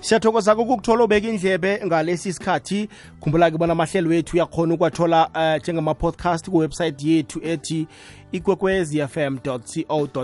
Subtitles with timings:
[0.00, 2.88] siyathokoza ukukuthola ubeka indlebe ngalesi sikhathi
[3.20, 7.86] khumbula-ke bona amahlelo wethu uyakhona ukuwathola uh, njengama-podcast kuwebsite yethu ethi
[8.32, 9.60] ikwekwezi fm co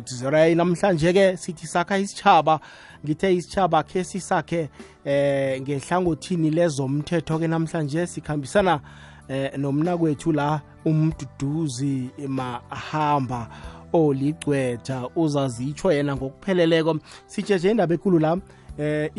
[0.04, 2.60] za namhlanje-ke sithi sakha isitshaba
[3.04, 4.68] ngithe isitshaba khe sisakhe
[5.04, 8.06] eh ngehlangothini lezomthetho-ke namhlanje.
[8.06, 8.80] Sikhambisana
[9.29, 13.48] eh nomnakwethu la umduduzi mahamba
[13.93, 15.08] oligcwetha.
[15.16, 16.98] Uzazitsho yena ngokupheleleko.
[17.27, 18.38] Sitsheje indaba ekulu la.
[18.79, 19.11] Eh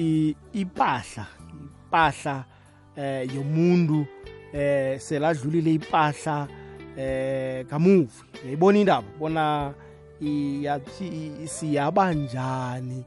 [0.54, 1.26] ipahla
[1.88, 2.46] ipahla
[2.96, 4.06] eh yomuntu
[4.54, 6.48] eh seladlulile ipahla
[6.98, 9.08] eh kamuvi yayibona indaba?
[9.20, 9.74] Bona
[11.46, 13.04] siyaba njani?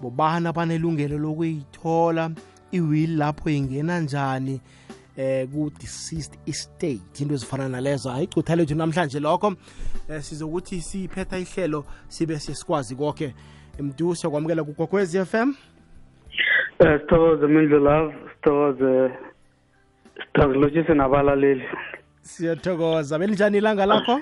[0.00, 2.30] Bobana banelungelo lokuyithola?
[2.72, 4.60] Iwill lapho ingena njani?
[5.16, 8.10] Eh ku deceased estate into ezifana nalezo.
[8.10, 9.54] Ayicutha lethu namhlanje lokho.
[10.08, 13.34] Eh sizokuthi siphetha ihlelo sibe sesikwazi konke
[13.80, 15.46] mntu siyakwamukela kugogwez f eh
[16.82, 19.10] sithokoze mindlu love sithokoze
[20.20, 21.64] sithokozilotshise nabalaleli
[22.22, 23.18] siyathokoza.
[23.18, 24.20] Belinjani ilanga lakho?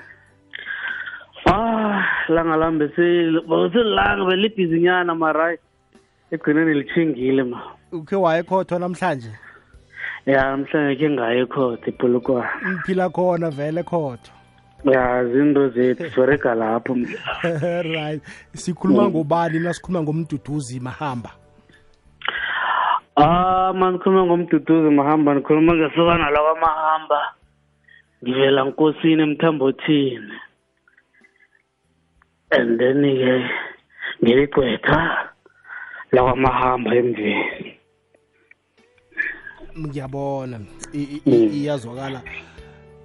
[1.45, 5.57] Ah langa lami besililanga belibhizinyana mara
[6.31, 7.61] egcineni lichingile ma.
[7.91, 9.31] Ukhe wayekhotho namhlanje?
[10.25, 12.49] Ya namhlanje ke ngaye khotho ipolokwane.
[12.67, 14.31] Ngiphila khona vele khotho.
[14.85, 16.93] Ya zinto zethu sorega lapho
[17.95, 18.21] right.
[18.55, 19.59] Sikhuluma ngobani?
[19.59, 21.40] Nasikhuluma ngomduduzi mahamba.
[23.71, 27.19] Ah man ngikhuluma ngomduduzi mahamba ngikhuluma ngesokana lakwamahamba
[28.23, 30.35] ngivela nkosini emthambothini.
[32.51, 33.33] And then-ke
[34.23, 34.99] ngiligcwetha
[36.11, 37.79] lakwamahamba emveni.
[39.79, 40.59] Ngiyabona.
[41.25, 42.21] Iyazwakala.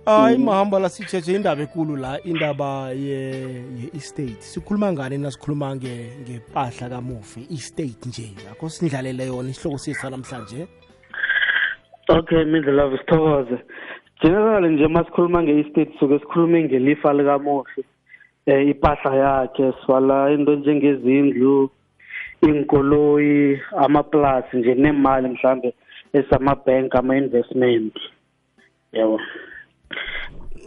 [0.07, 8.07] Hayi mahamba la sitsheje indaba ekulu la indaba ye-estate sikhuluma ngani nasikhuluma ngempahla kamufi i-state
[8.07, 10.67] nje akho sindlalele yona isihloko sethu namhlanje
[12.09, 13.59] okay mindlelavo sithokoze
[14.23, 17.85] generally nje masikhuluma nge-estate suke sikhulume ngelifa likamufi
[18.47, 21.71] eh impahla yakhe sibala into njengezindlu
[22.43, 25.75] inkoloyi amaplasi nje nemali mhlambe
[26.13, 27.95] esamabhenki ama-investment.
[28.93, 29.21] Yabo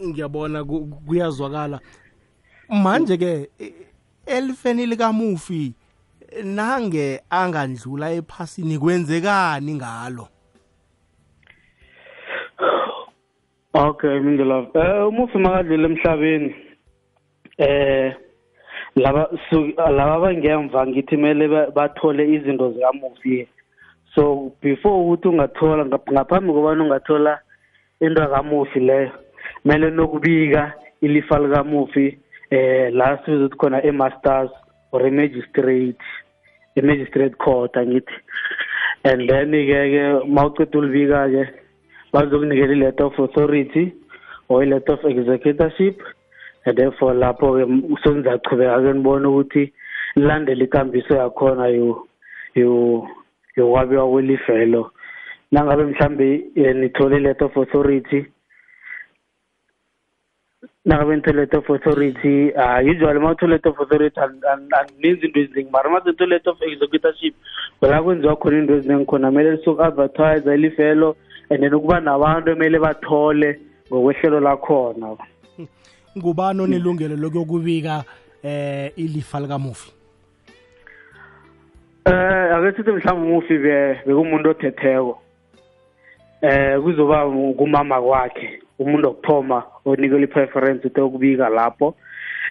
[0.06, 0.64] ngiyabona
[1.06, 1.80] kuyazwakala.
[2.68, 3.50] Manje-ke
[4.26, 5.74] elifeni likamufi
[6.44, 10.28] nange angandlula ephasini kwenzekani ngalo?
[13.74, 16.54] Okay mindlelove um umufi makadlule emhlabeni
[17.58, 18.14] eh
[18.96, 19.30] laba
[19.76, 23.48] laba abangemva ngithi kumele bathole izinto zikamufi.
[24.14, 27.38] So before ukuthi ungathola ngaphambi kobana ungathola
[28.00, 29.10] into kamufi leyo
[29.62, 32.18] kumele nokubika ilifa likamufi
[32.50, 34.50] eh la sibiza ukuthi khona e-masters
[34.92, 36.04] or e-magistrate
[36.76, 38.12] e-magistrate court angithi.
[39.04, 41.48] And then-ke ke ma uceda ulibika-ke
[42.12, 43.94] bazokunikela i-letter of authority
[44.48, 46.00] or i-letter of executorship.
[46.66, 47.64] And therefore lapho-ke
[48.02, 49.72] sengizachubeka-ke nibone ukuthi
[50.16, 51.66] lilandele ikambiso yakhona
[53.56, 54.92] yokwabiwa kwelifelo.
[55.52, 58.26] Nangabe mhlambe nithole i-letter of authority
[60.84, 65.70] nangabe nithole letter of authority uh, usually ma uthole letter of authority angininzi into eziningi
[65.70, 67.34] mara ma sethole letter of executorship
[67.80, 69.28] wela kwenziwa khona into eziningi khona.
[69.30, 71.16] Kumele lisuku-advertise ilifelo
[71.50, 73.60] and then ukuba nabantu emele bathole
[73.92, 75.16] ngokwehlelo lakhona.
[76.18, 78.04] Ngubani onelungelo lokuyokubika
[78.42, 79.92] eh ilifa likamufi?
[82.04, 85.22] Eh ake sithi mhlawumbe umufi bekumuntu othetheko.
[86.42, 88.62] Eh kuzoba kumama kwakhe.
[88.80, 91.94] Umuntu wokuthoma onikela i-preference into yokubika lapho.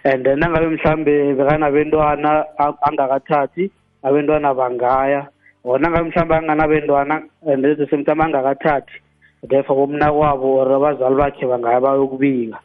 [0.04, 2.46] And then nangabe mhlambe bekanabentwana
[2.86, 3.70] angakathathi
[4.02, 5.28] abentwana bangaya
[5.64, 8.96] or nangabe mhlawumbe anganabentwana and at the same time angakathathi
[9.42, 12.58] therefore bomna kwabo or abazali bakhe bangaya bayokubika.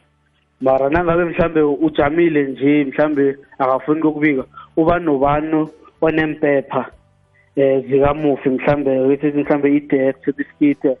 [0.60, 4.44] Mara nangabe mhlambe ujamile nje mhlambe akafuni kokubika
[4.76, 5.68] uba nobani
[6.00, 6.86] onempepha
[7.56, 10.96] eh zikamufi mhlambe ukuthi mhlambe i-death certificate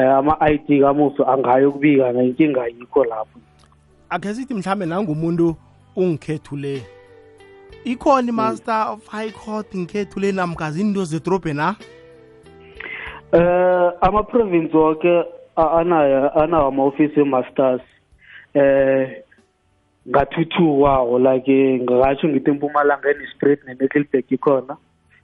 [0.00, 3.38] ama-ID kamufi angayo kubika nenkinga yikho lapho.
[4.10, 5.56] Akhe sithi mhlambe nangumuntu
[5.96, 6.82] ungikhethule.
[7.84, 11.76] Ikhona i-master of high court ngikhethule namkazi into zedrobheni na?
[13.32, 15.24] Eh ama-province woke
[15.56, 17.82] anayo anawo ama-ofisi e-masters.
[18.54, 19.22] Eh
[20.08, 24.76] ngathuthukawo like ngakatsho ngithi empumalanga enespread ne-middleburg ikhona.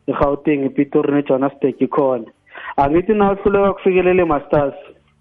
[0.07, 2.31] I-gauteng ipitori ne-johannesburg ikhona.
[2.77, 4.75] Angithi na uhluleka kufikelela e-masters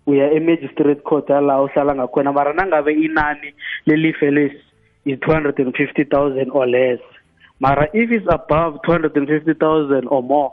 [0.08, 2.34] uya e-magistrate court yala uhlala ngakhona.
[2.34, 3.54] Mara nangabe inani
[3.86, 4.58] lelife lesi
[5.06, 7.00] is two hundred and fifty thousand or less
[7.60, 10.52] mara if it's above two hundred and fifty thousand or more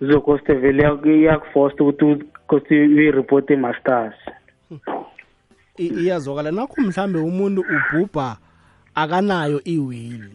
[0.00, 4.14] uzokoste vele iyakufosta ukuthi koste uyi-report e-masters
[5.78, 6.50] I- iyazwakala.
[6.50, 8.36] Nakho mhlambe umuntu ubhubha
[8.94, 10.30] akanayo iwili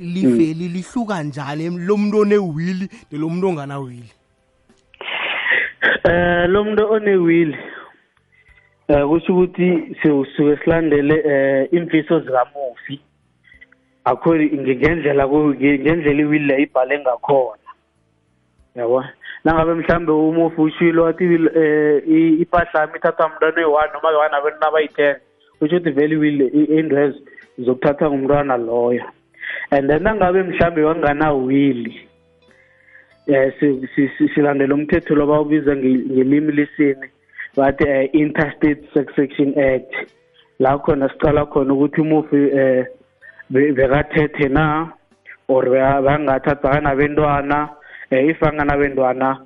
[0.00, 4.10] liveli lihluka njani lo muntu onewili nelo muntu onganawili
[6.04, 7.56] Eh lo muntu onewili
[8.88, 13.00] eh kusho ukuthi siyosuke silandele eh imfiso zikamufi.
[14.04, 17.68] Akho ngendlela ku- ngendlela iwili le ibhale ngakhona.
[18.74, 19.04] Yabo?
[19.44, 24.68] Nangabe mhlambe umufi ushilo wathi eh i- impahla yami ithathwa umntwana oyi-one noma yi-one abantwana
[24.68, 25.16] abayi-ten
[25.58, 26.46] kusho ukuthi vele iwili
[26.78, 27.18] indwezo
[27.58, 29.04] zokuthatha ngumntwana loyo.
[29.70, 32.08] And then nangabe mhlambe wanganawili eh
[33.26, 37.08] si- silandela umthetho lo bawubiza nge- ngelimi lesine
[37.56, 39.94] bathi eh, interstate succession act.
[40.58, 42.36] La khona siqala khona ukuthi umufi
[43.50, 44.92] be- bekathethe na
[45.48, 47.68] or bekangathathi akanabentwana
[48.10, 49.38] eh if anganabentwana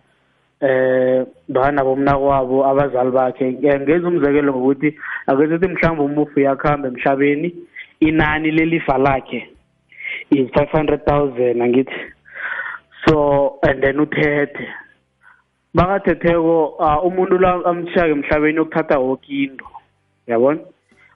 [0.60, 3.52] eh bakanabomna kwabo abazali bakhe.
[3.52, 7.54] Ngenza umzekelo ngokuthi akezithi mhlawumbe umufi uyakuhamba emhlabeni
[8.00, 9.48] inani lelifa lakhe
[10.30, 11.94] is five hundred thousand angithi.
[13.08, 14.56] So and then uthethe.
[15.74, 19.64] Bakathetheko uh, umuntu la amshiyake emhlabeni yokuthatha woke into.
[20.26, 20.60] Yabona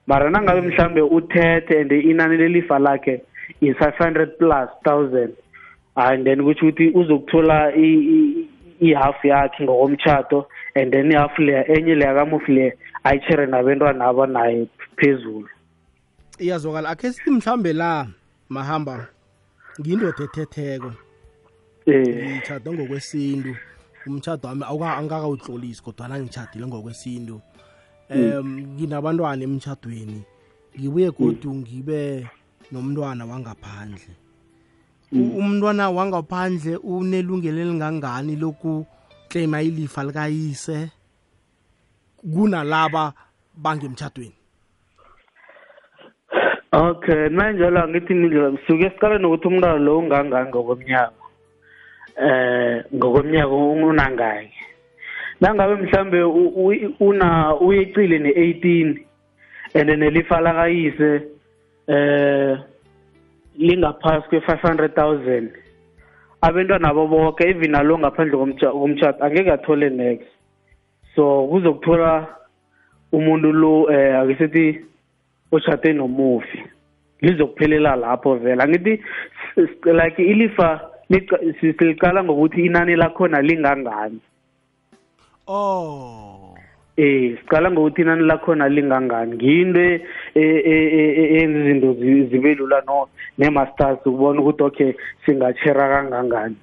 [0.07, 3.21] mara nangabe mhlambe uthethe and inani lelifa lakhe
[3.61, 5.33] is five hundred plus thousand
[5.95, 8.47] and then kutho ukuthi uzokuthola i- i-
[8.81, 10.45] ihafu yakhe ngokomtshato
[10.75, 14.67] and then ihafu leya enye leya kamufi le ayitshere nabentwana abanaye
[14.97, 15.49] phezulu.
[16.39, 16.89] Iyazwakala.
[16.89, 18.07] Akhe sithi mhlambe la
[18.49, 19.07] mahamba
[19.79, 20.87] ngiyindoda ethetheko.
[20.87, 20.93] eh
[21.87, 23.55] ngitshade ngokwesintu.
[24.07, 27.41] Umtshado wami angikakawutlolisi kodwana ngitshadile ngokwesintu.
[28.09, 30.23] Um nginabantwana emtshadweni
[30.79, 32.27] ngibuye godu ngibe
[32.71, 34.11] nomntwana wangaphandle.
[35.11, 40.91] U- umntwana wangaphandle unelungelo elingangani lokuklema ilifa likayise?
[42.23, 43.13] Kunalaba
[43.55, 44.35] bangemtshadweni
[46.73, 51.22] Okay, manjalo angithi mindlela suke siqala nokuthi umntwana lo ungangani ngokomnyaka.
[52.17, 54.51] Eh ngokomnyaka unangaki.
[55.41, 58.97] Nangabe mhlambe u- u- una uyecile ne18
[59.75, 61.21] and nelifa lakayise
[61.87, 62.57] eh
[63.57, 65.47] lingaphasi kwe500000
[66.41, 70.27] abantwana nabo bonke even nalo ngaphandle komtsha- komtshato angeke athole next.
[71.15, 72.27] So kuzokuthola
[73.11, 74.85] umuntu lo eh akesithi
[75.51, 76.63] oshade nomufi.
[77.21, 80.92] Lizokuphelela lapho vela angithi s- s- like ilifa lica- si-
[81.59, 84.19] siliqala ngokuthi inani lakhona lingangani.
[85.47, 86.55] Oh.
[86.97, 89.35] Eh siqala ngokuthi inani lakhona lingangani.
[89.35, 90.01] Ngiyinto e-
[90.35, 94.93] e- e- e- eyenza izinto zi- zibe lula no ne-masters ukubona ukuthi okay
[95.25, 96.55] singachera kangangani.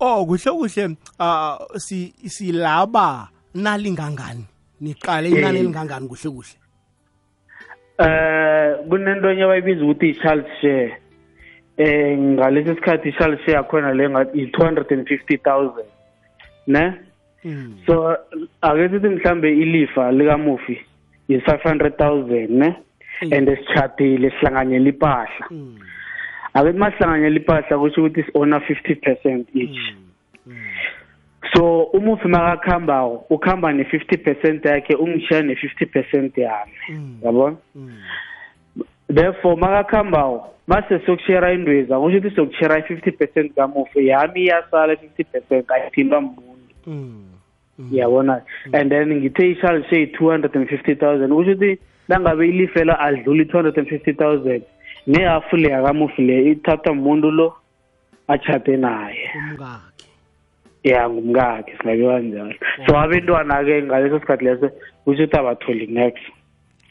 [0.00, 0.96] Oh kuhle kuhle.
[1.18, 4.44] Ah si silaba nalingangani?
[4.80, 5.60] Niqale inani Eh.
[5.60, 6.56] elingangani kuhle kuhle.
[7.98, 10.96] Eh kunento enye abayibiza ukuthi i-child share.
[11.80, 15.88] Eh ngalesi sikhathi i-child share yakhona le ngathi i-two hundred and fifty thousand
[16.66, 16.84] ne?
[17.44, 17.74] Mm.
[17.86, 17.94] so
[18.62, 20.76] ake sithi mhlambe ilifa likamufi
[21.28, 22.68] is five hundred thousand ne?
[23.22, 23.32] Mm.
[23.32, 25.78] and sitshadile sihlanganyela impahla Mm.
[26.54, 29.80] ake masihlanganyela impahla kusho ukuthi si-owner fifty percent each.
[31.54, 36.72] So umufi makakuhambako ukuhamba ne-fifty percent yakhe ungishiya ne-fifty percent yami.
[37.22, 37.56] Yabona?
[39.08, 45.70] Therefore makakuhambako mase sokushera indwezi akusho ukuthi sokushera i-fifty percent kamufi yami iyasala i-fifty percent
[45.70, 46.42] ayithintwa muntu
[46.86, 47.24] Mm.
[47.78, 47.88] Mm.
[47.92, 48.42] yabona?
[48.72, 53.42] And then ngithe ishali share two hundred and fifty thousand kusho ukuthi nangabe ilifela adlula
[53.42, 54.62] i-two hundred and fifty thousand
[55.06, 57.54] nehafu le yakamufi le ithathwa muntu lo
[58.28, 59.30] achade naye.
[59.34, 60.06] Umkakhe.
[60.84, 62.54] Ya ngumkakhe singabe kanjalo.
[62.86, 64.68] So abentwana-ke ngaleso sikhathi leso
[65.04, 66.22] kusho ukuthi abatholi next.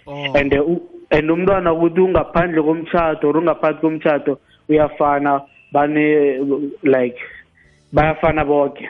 [0.08, 0.34] Oh.
[0.36, 4.38] And u- and umntwana ukuthi ungaphandle komtshato or ungaphakathi komtshato
[4.70, 6.38] uyafana bane
[6.84, 7.18] like
[7.94, 8.90] bayafana bonke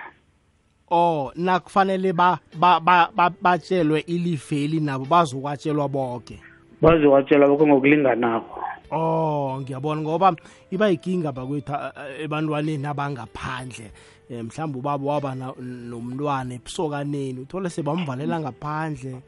[0.91, 6.39] oh nakufanele ba ba ba- ba- batshelwe ilifeli nabo bazokwatshelwa bonke
[6.81, 8.63] bazokwatshela bonke ngokulinganako.
[8.91, 10.35] Oh ngiyabona ngoba
[10.71, 13.91] iba yikinga bakwethu a- a- ebantwaneni abangaphandle.
[14.31, 19.13] Eh, mhlawumbe ubaba waba na- nomntwana ebusokaneni uthole sebamvalela ngaphandle.
[19.13, 19.21] u-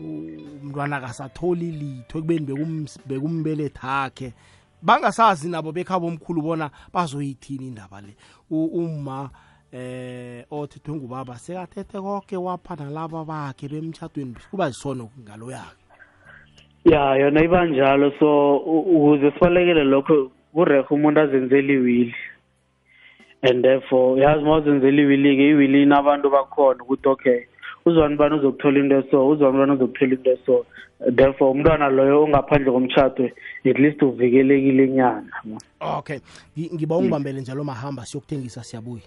[0.00, 4.32] umntwana akasatholi litho ekubeni bekum- bekumbelethakhe
[4.82, 8.14] bangasazi nabo bekhabo omkhulu bona bazoyithini indaba le.
[8.50, 9.30] U- uma
[9.72, 15.84] eh othethwe ngubaba sekathethe konke wapha nalaba bakhe bemtshadweni kuba zisono ngalo yakhe
[16.84, 18.12] ya yona iba njalo.
[18.18, 22.14] So u- ukuze sibalekele lokho kurehe umuntu azenzele iwili
[23.42, 27.40] and therefore yazi uma uzenzela iwili-ke iwilini abantu bakhona ukuthi okay
[27.86, 29.28] uzwani bani uzokuthola into eso?
[29.28, 30.66] Uzwani bani uzokuthola into eso?
[31.16, 33.24] Therefore umntwana loyo ongaphandle komtshato
[33.66, 35.22] at least uvikelekile nyana
[35.80, 36.18] okay.
[36.74, 39.02] Ngiba ungibambele njalo mahamba siyokuthengisa siyabuya.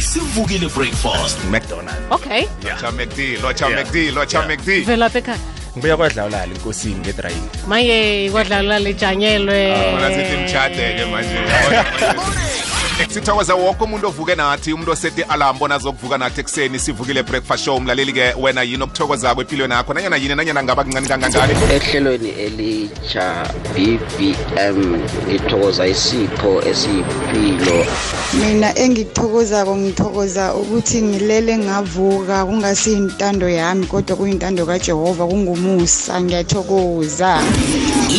[0.00, 1.44] Sivukile breakfast.
[1.50, 2.44] Mcdonald okay.
[2.62, 3.86] Lotsha mcd Yeah.
[3.86, 3.94] mcd
[4.32, 4.48] Yeah.
[4.48, 5.38] mcd velapha ekhaya.
[5.72, 11.38] Ngibuya kwadlawulala inkosini ngedrayini maye kwadlawulala lijanyelwe bona sithi mtshade-ke manje
[13.08, 17.80] sithokoza wonke umuntu ovuke nathi umuntu osete alarm bona azokuvuka nathi ekuseni sivukile breakfast show.
[17.80, 19.94] Mlaleli-ke wena yini okuthokozako empilweni yakho?
[19.94, 21.54] Nanyana yini nanyana ngaba kuncane kangangani?
[21.72, 27.86] Ehlelweni elitsha bbm ngithokoza isipho esiyimpilo
[28.34, 36.20] mina engikuthokozako ngithokoza ukuthi ngilele ngavuka kungasiyintando yami kodwa kuyintando kajehova kungumusa.
[36.20, 37.42] Ngiyathokoza.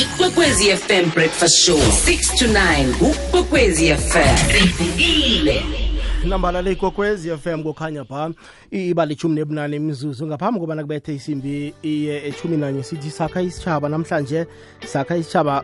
[0.02, 5.64] Ikwekwezi fm breakfast show 6 to 9 ukwekwezi fm sivukile
[6.26, 8.32] nambala le ikokwezi FM kokhanya pha.
[8.72, 12.84] Iba lichumi nebunane imizuzu ngaphambi kobana kubethe isimbi iye echumi nanye.
[12.84, 14.48] Sithi sakha isitshaba namhlanje
[14.86, 15.64] sakha isitshaba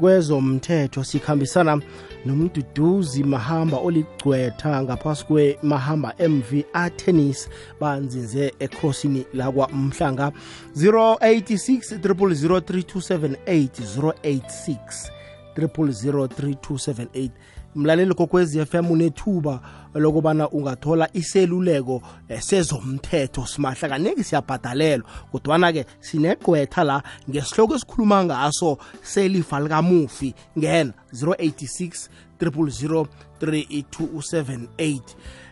[0.00, 1.80] kwezomthetho sikhambisana
[2.26, 7.48] nomduduzi mahamba oligcwetha ngaphasi kwemahamba mv atennis
[7.80, 10.32] banzinze ekhosini lakwamhlanga.
[10.76, 13.68] 086 0003278
[13.98, 15.10] 086
[15.56, 17.30] 0003278
[17.74, 19.60] mlaleli kokwezi FM unethuba
[19.94, 23.88] lokubana ungathola iseluleko eh, sezomthetho simahla.
[23.88, 32.08] Kaneki siyabhadalelwa kodwana-ke sinegqwetha la ngesihloko esikhuluma ngaso selifa likamufi ngena 086
[32.40, 33.06] 000
[33.42, 35.00] 3278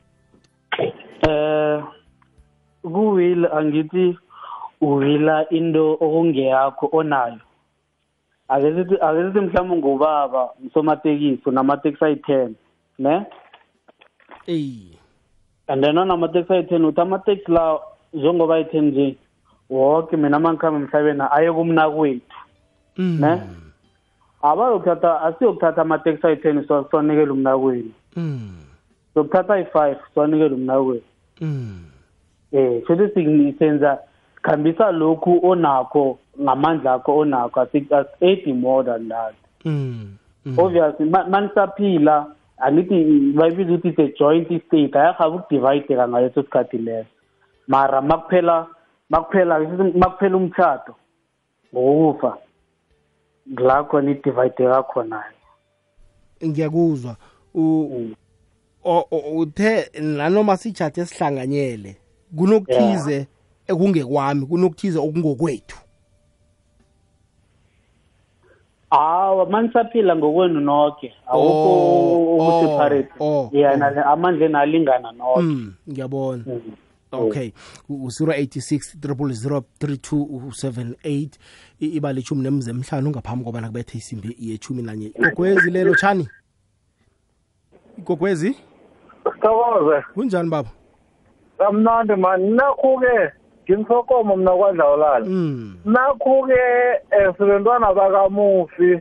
[1.28, 1.82] Eh
[2.82, 4.18] kuwil angithi
[4.80, 7.38] uwila into okungeyakho onayo.
[8.48, 12.54] Ake sithi ake sithi mhlawumbe ngubaba msomatekisi unamateksi ayi-ten
[12.98, 13.26] ne?
[14.46, 14.98] Eyi.
[15.68, 17.78] And then onamateksi ayi-ten uthi amateksi la
[18.12, 19.16] njengoba ayi-ten nje
[19.70, 22.36] woke mina mangikhambe emhlabeni aye kumnakwethu
[22.96, 23.40] Mm, ne
[24.42, 27.92] abayokuthatha asiyokuthatha amateksi ayi-ten siwanikele umnakwenu.
[28.16, 28.56] Mm,
[29.14, 31.02] sokuthatha ayi-five siwanikele umnakwenu.
[31.40, 31.85] Mm.
[32.52, 33.99] eh futhi senza
[34.37, 39.35] sikhambisa lokhu onakho ngamandla akho onakho asi-aid more than that.
[39.64, 40.16] Mm,
[40.47, 40.59] mm.
[40.59, 42.26] obviously ma- manisaphila
[42.59, 47.09] angithi bayibiza ukuthi it's a joint state ayahabe ukudivayideka ngaleso sikhathi leso.
[47.68, 48.66] Mara makuphela
[49.11, 49.61] makuphela
[49.94, 50.94] makuphela umtshato.
[51.75, 52.37] Ngokufa.
[53.47, 55.37] La khona idivayideka khona-ke
[56.47, 57.16] ngiyakuzwa.
[57.54, 58.14] U-
[58.85, 61.97] o- o- uthe nanoma sijade sihlanganyele
[62.37, 63.26] kunokuthize
[63.68, 65.76] ekungekwami kunokuthize okungokwethu?
[68.90, 75.75] Hawa manisaphila ngokwenu nonke Oh, awukho ukuseparate oh, oh, yeah nale- amandleni alingana nonke Mm,
[75.90, 76.44] ngiyabona.
[76.47, 76.61] Mm.
[77.12, 77.52] Okay
[77.88, 81.29] u-086 3278
[81.81, 86.29] iba lithumi nemze emhlanu ngaphambi kobana kubethe isimbi yethumi nanye igogwezi lelo tshani
[87.99, 88.57] igogwezi
[89.25, 90.02] Sithokoze.
[90.14, 90.69] kunjani baba
[91.59, 92.40] Kamnandi man.
[92.57, 93.33] Nakho-ke
[93.69, 95.26] ngimsokomo mina kwadlawulala.
[95.26, 95.76] mm.
[95.85, 96.61] Nakho-ke
[97.11, 99.00] eh, sibentwana bakamufi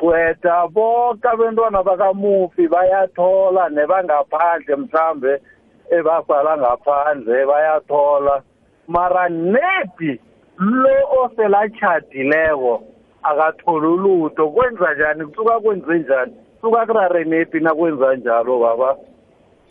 [0.00, 5.42] gweda bonke abentwana bakamufi bayathola nebangaphandle mhlambe
[5.90, 8.42] ebasala ngaphandle bayathola.
[8.88, 10.20] Mara nepi
[10.58, 12.82] lo oselachadileko
[13.22, 15.26] akatholi ulutho kwenza njani?
[15.26, 16.32] Kusuka kwenze njani?
[16.60, 18.96] Suka kurare nepi nakwenza njalo baba?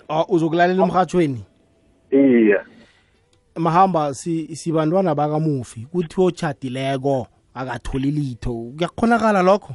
[0.10, 1.46] Ah, uzokulalela emhathweni
[2.12, 2.66] iya.
[3.56, 5.88] Mahamba si sibantwana bakamufi.
[5.92, 8.54] Kuthi otshadileko akatholi litho.
[8.78, 9.74] Kuyakhonakala lokho?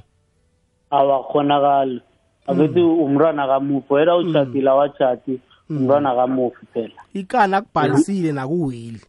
[0.90, 2.02] Awakhonakali
[2.46, 5.40] abethi umntwana kamufi wena utshadile awatshadi
[5.76, 9.00] umntwana kamufi phela ikani akubhalisile nakuwili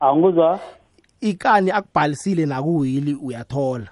[0.00, 0.60] angikuzwa
[1.20, 3.88] ikani akubhalisile nakuwili uyathola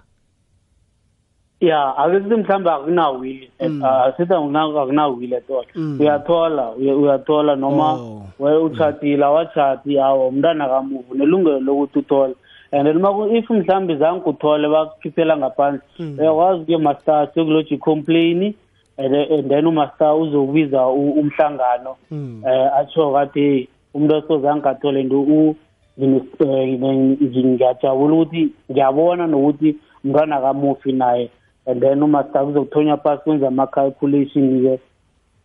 [1.61, 3.85] ya ake sithi mhlawumbe akunawili Mm.
[3.85, 5.97] asithi akunawili etola Mm.
[6.01, 8.23] uyathola uya- uyathola noma Oh.
[8.39, 12.35] we uchatile awachati awo umntwana kamuvu nelungelo lokuthi uthole
[12.73, 16.17] and then maku if mhlawumbe zange uthole bakukhiphela ngaphansi Mm.
[16.19, 18.55] uyakwazi kuye master sekuloji complain
[19.01, 22.43] and then- and then umaster uzokubiza u- umhlangano Mm.
[22.47, 25.57] eh atsho kathi hey umuntu osozange athole nto u
[25.99, 31.31] ngine- eh, ngine- ngiyajabula ukuthi ngiyabona nokuthi umntwana kamufi naye
[31.67, 34.81] and then umaster kuzokuthonya phasi kwenza ama-calculation-ke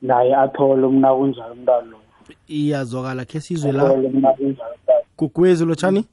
[0.01, 1.97] naye athole umna kunjalo umntwana lo
[2.47, 3.83] iyazwakala khe sizwe la?
[3.83, 4.75] Athole umna kunjalo
[5.17, 6.05] gugwezi lotshani?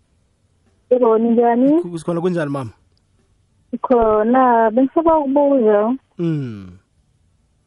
[0.91, 1.83] Yebo njani?
[1.99, 2.71] sikhona kunjani mama?
[3.83, 5.95] Khona bengisaba ukubuza.
[6.19, 6.67] mm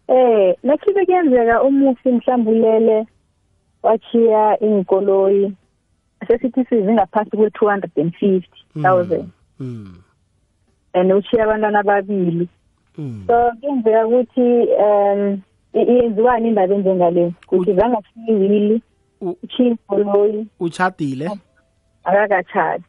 [0.07, 3.05] Eh, nakhibe kuyenzeka umufi mhlambulele
[3.83, 5.53] wachiya inkoloyi.
[6.27, 9.25] Sesithi sizingaphansi kwe 250,000
[9.59, 9.95] mm
[10.93, 12.47] and uchiya abantwana ababili.
[12.97, 15.41] mm So kuyenzeka ukuthi um
[15.73, 17.33] iyenziwani indaba enjengale?
[17.51, 18.81] Ukuthi zangafiwili
[19.21, 21.31] uchiya inkoloyi uchadile
[22.03, 22.83] akakachadi.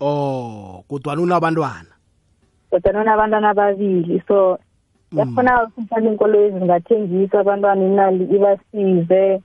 [0.00, 1.94] oh kodwa unabantwana
[2.70, 4.58] kodwa nonabantwana ababili so
[5.16, 9.40] yakhona ukuthi mhlawumbe inkolo zingathengiswa abantwana imali ibasize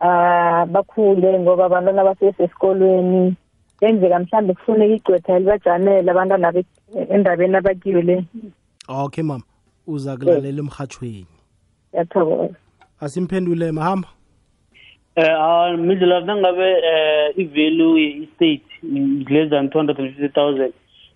[0.00, 3.34] ah bakhule ngoba abantwana basesesikolweni.
[3.80, 6.64] Yenzeka mhlawumbe kufuneka igcwetha libajamele abantwana be-
[7.10, 8.24] endabeni abakiyo le.
[8.88, 9.44] Okay mama.
[9.86, 11.26] Uza kulalela emhathweni
[11.92, 12.54] yathokoza
[13.00, 14.08] asimphendule mahamba
[15.16, 18.62] eh ah midlove nangabe eh i-value ye-estate
[19.30, 20.70] less than 250000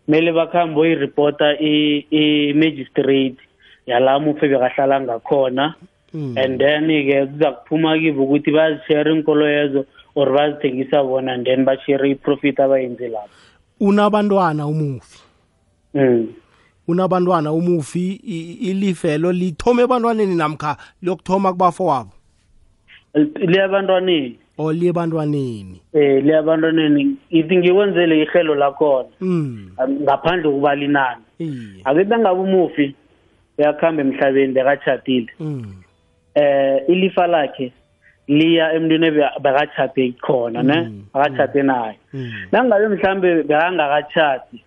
[0.06, 3.38] kumele bakhambe boyireporta i-magistrate
[3.86, 5.74] yala mufe bekahlala ngakhona.
[6.14, 12.10] And then-ke kuza kuphuma kibo ukuthi bazishare inkolo yezo or bazithengisa bona and then bashare
[12.10, 13.28] i-profit abayenze lapho
[13.80, 15.18] unabantwana umufi?
[15.94, 16.28] Mm.
[16.88, 18.12] unabantwana umufi
[18.60, 22.10] ilifelo lithome ebantwaneni namkha liyokuthoma kubafo wabo
[23.36, 27.16] liyabantwaneni or liye ebantwaneni eh liyabantwaneni.
[27.30, 29.08] Ithi ngikwenzele ihelo lakhona.
[29.20, 29.70] Mm
[30.02, 31.82] ngaphandle kokuba linani iye.
[31.84, 32.94] Akithi angabe umufi
[33.58, 35.74] uyakuhamba emhlabeni bekatshadile mm
[36.34, 37.72] eh ilifa lakhe
[38.28, 39.10] liya emntwini
[39.42, 40.90] bekatshade khona ne?
[41.14, 41.98] Akatshade naye.
[42.12, 44.62] Mm nangabe mhlambe bekangakatshadi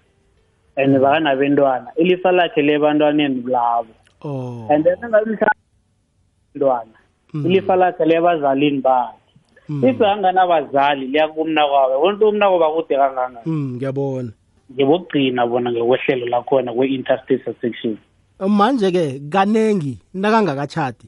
[0.78, 3.94] and bekanabentwana ilifa lakhe lebantwaneni labo.
[4.22, 4.68] Oh.
[4.70, 5.38] And then nangabe
[6.56, 6.98] bantwana
[7.34, 9.18] ilifa lakhe lebazalini bakhe
[9.70, 13.46] if anganabazali liya kumnakwabo wonke umnakwabo akude kangangani?
[13.46, 14.32] Mm ngiyabona.
[14.74, 17.98] Ngibokugcina bona ngekwehlelo lakhona kwe-interstate section.
[18.48, 21.06] Manje ke kanengi nakangakachadi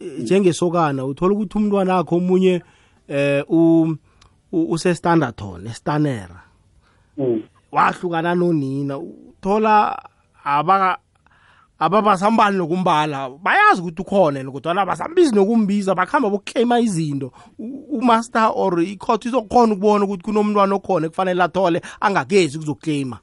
[0.00, 2.62] eh, njengesokana uthola ukuthi umntwana wakho omunye
[3.08, 3.94] eh u
[4.52, 6.42] u- usestandarton estanera.
[7.18, 7.42] Mm.
[7.72, 9.98] wahlukana nonina uthola
[11.78, 17.32] ababasambali nokumbala bayazi ukuthi ukhona yena kodwa basambizi nokumbiza bakuhamba bokuclaima izinto.
[17.90, 23.18] Umaster or icourt izokhona ukubona ukuthi kunomntwana okhona ekufanele athole angagezi kuzokuclaima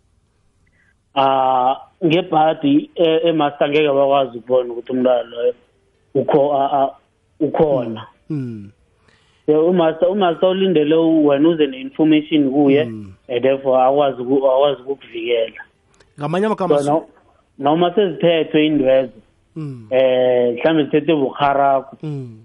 [1.15, 5.53] ah ngebhadi e- emaster ngeke bakwazi ukubona ukuthi umntwana loyo
[7.39, 8.07] ukhona.
[8.29, 8.71] Mm.
[9.45, 15.63] so umaster umaster ulindele wena uze ne-information kuye and therefore akwazi uku- akwazi ukukuvikela.
[16.19, 17.01] Ngamanye amagama
[17.59, 19.11] noma sezithethwe indwezo
[19.55, 19.87] Mm.
[19.91, 22.37] eh mhlambe zithethwe bukharakho Mm.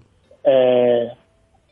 [0.43, 1.09] eh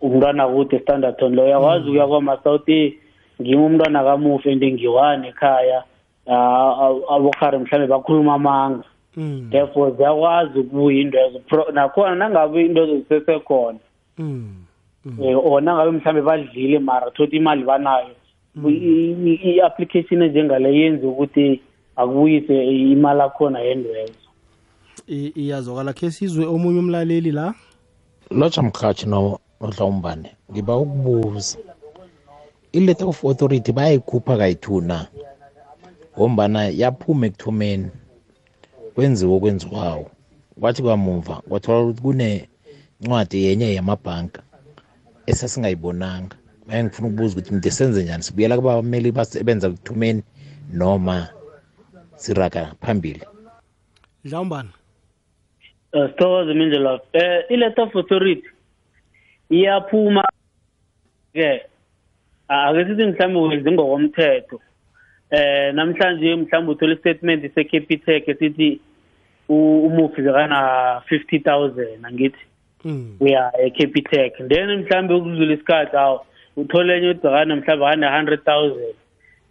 [0.02, 2.98] umntwana kude standardton lo uyakwazi ukuya kwamaster uthi
[3.42, 5.84] ngimi umntwana kamufi and ngiwani ekhaya
[6.28, 8.84] ah, ah, abokhari mhlawumbe bakhuluma amanga
[9.18, 9.48] Mm.
[9.52, 13.80] therefore ziyakwazi ukubuya indwezo Pro- nakhona nangabe indwezo zisesekhona
[14.18, 14.54] Mm.
[15.24, 18.16] eh, or nangabe mhlawumbe badlile mara thothi imali banayo
[18.68, 21.62] i- i- i-application enjengale yenze ukuthi
[21.98, 22.56] akubuyise
[22.94, 24.14] imali akhona yendwezo
[25.08, 27.54] I- iyazwakala khe sizwe omunye umlaleli la?
[28.32, 31.58] Lotsha mkhatshi no- nodlawumbane ngiba ukubuza.
[32.74, 35.08] I-letter of authority bayayikhupha kayi-two na
[36.18, 37.88] ngombana yaphuma ekuthomeni.
[38.96, 40.06] Kwenziwa okwenziwayo
[40.60, 44.42] kwathi kwamumva kwathola ukuthi kunencwadi yenye yamabhanka
[45.26, 46.36] esasingayibonanga.
[46.68, 48.24] Maye ngifuna ukubuza ukuthi mde senze njani?
[48.24, 50.24] Sibuyela kubameli basebenza ekuthomeni
[50.74, 51.30] noma
[52.18, 53.22] siraga phambili.
[54.26, 54.70] Dlawumbani?
[55.94, 58.48] Eh, sithokoze mindlela eh i-letter of authority
[59.50, 60.24] iyaphuma
[61.34, 61.62] ke.
[62.50, 64.60] Ake sithi mhlawumbe wenze ngokomthetho.
[65.32, 68.80] Eh namhlanje mhlawumbe uthola i-statement se-capitec esithi
[69.50, 72.44] u- umufi bekana 50000 angithi.
[72.86, 73.18] Mm.
[73.20, 74.34] uya e-capitec.
[74.50, 76.20] Then mhlawumbe ukudlula isikhathi awu
[76.58, 78.38] uthole enye udakana mhlawumbe kane-100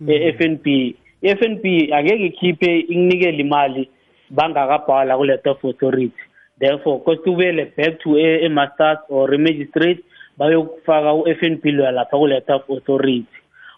[0.01, 0.97] 000 e-f n b.
[1.27, 3.89] i-f n b angeke ikhiphe ikunikele imali
[4.31, 6.13] bangakabhala ku-letter of authority.
[6.61, 10.01] Therefore kosi kubuyele back to e- e-masters or e-magistrate
[10.39, 13.27] bayokufaka u-f n b loya lapha ku-letter of authority.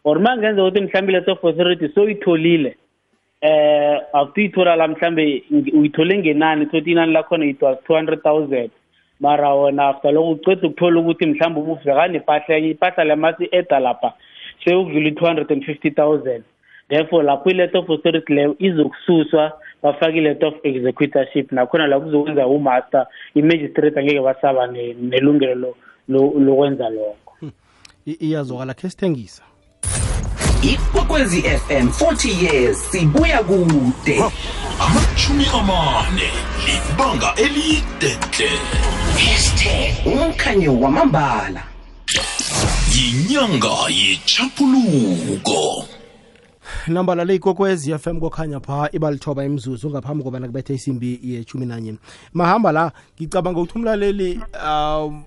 [0.04, 2.74] Or ma ngenza ukuthi mhlawumbe i-letter of authority soyitholile
[3.40, 8.70] eh awutuyithola la mhlambe nge- uyithole ngenani thothi inani lakhona it was two hundred thousand.
[9.20, 14.12] Mara wona after lokho uceda ukuthola ukuthi mhlawumbe ubufika nepahla enye ipahla lemasi eda lapha
[14.64, 16.44] seyokudlula i-two hundred and fifty thousand.
[16.88, 23.06] Therefore lapho i-letter of authority leyo izokususwa bafake i-letter of executorship nakhona la kuzokwenza umaster
[23.34, 25.74] i-magistrate angeke basaba ne- nelungelo lo-
[26.08, 27.16] lo- lokwenza lokho.
[28.06, 28.74] Iyazokala iyazwakala.
[28.74, 29.42] Khe sithengisa.
[30.62, 34.22] Ikwekwezi fm 40 years sibuya kude.
[34.80, 36.30] Amashumi amane
[36.66, 38.48] libanga elide hle
[39.18, 41.62] hashtag umkhanyo wamambala.
[42.94, 45.84] Yinyanga yechapuluko
[46.86, 51.94] nambala le ikokwezi fm kokhanya pha ibalithoba imzuzu ngaphambi kobana kubethe isimbi yeshumi nanye
[52.32, 55.24] mahamba la ngicabanga ukuthi umlaleli um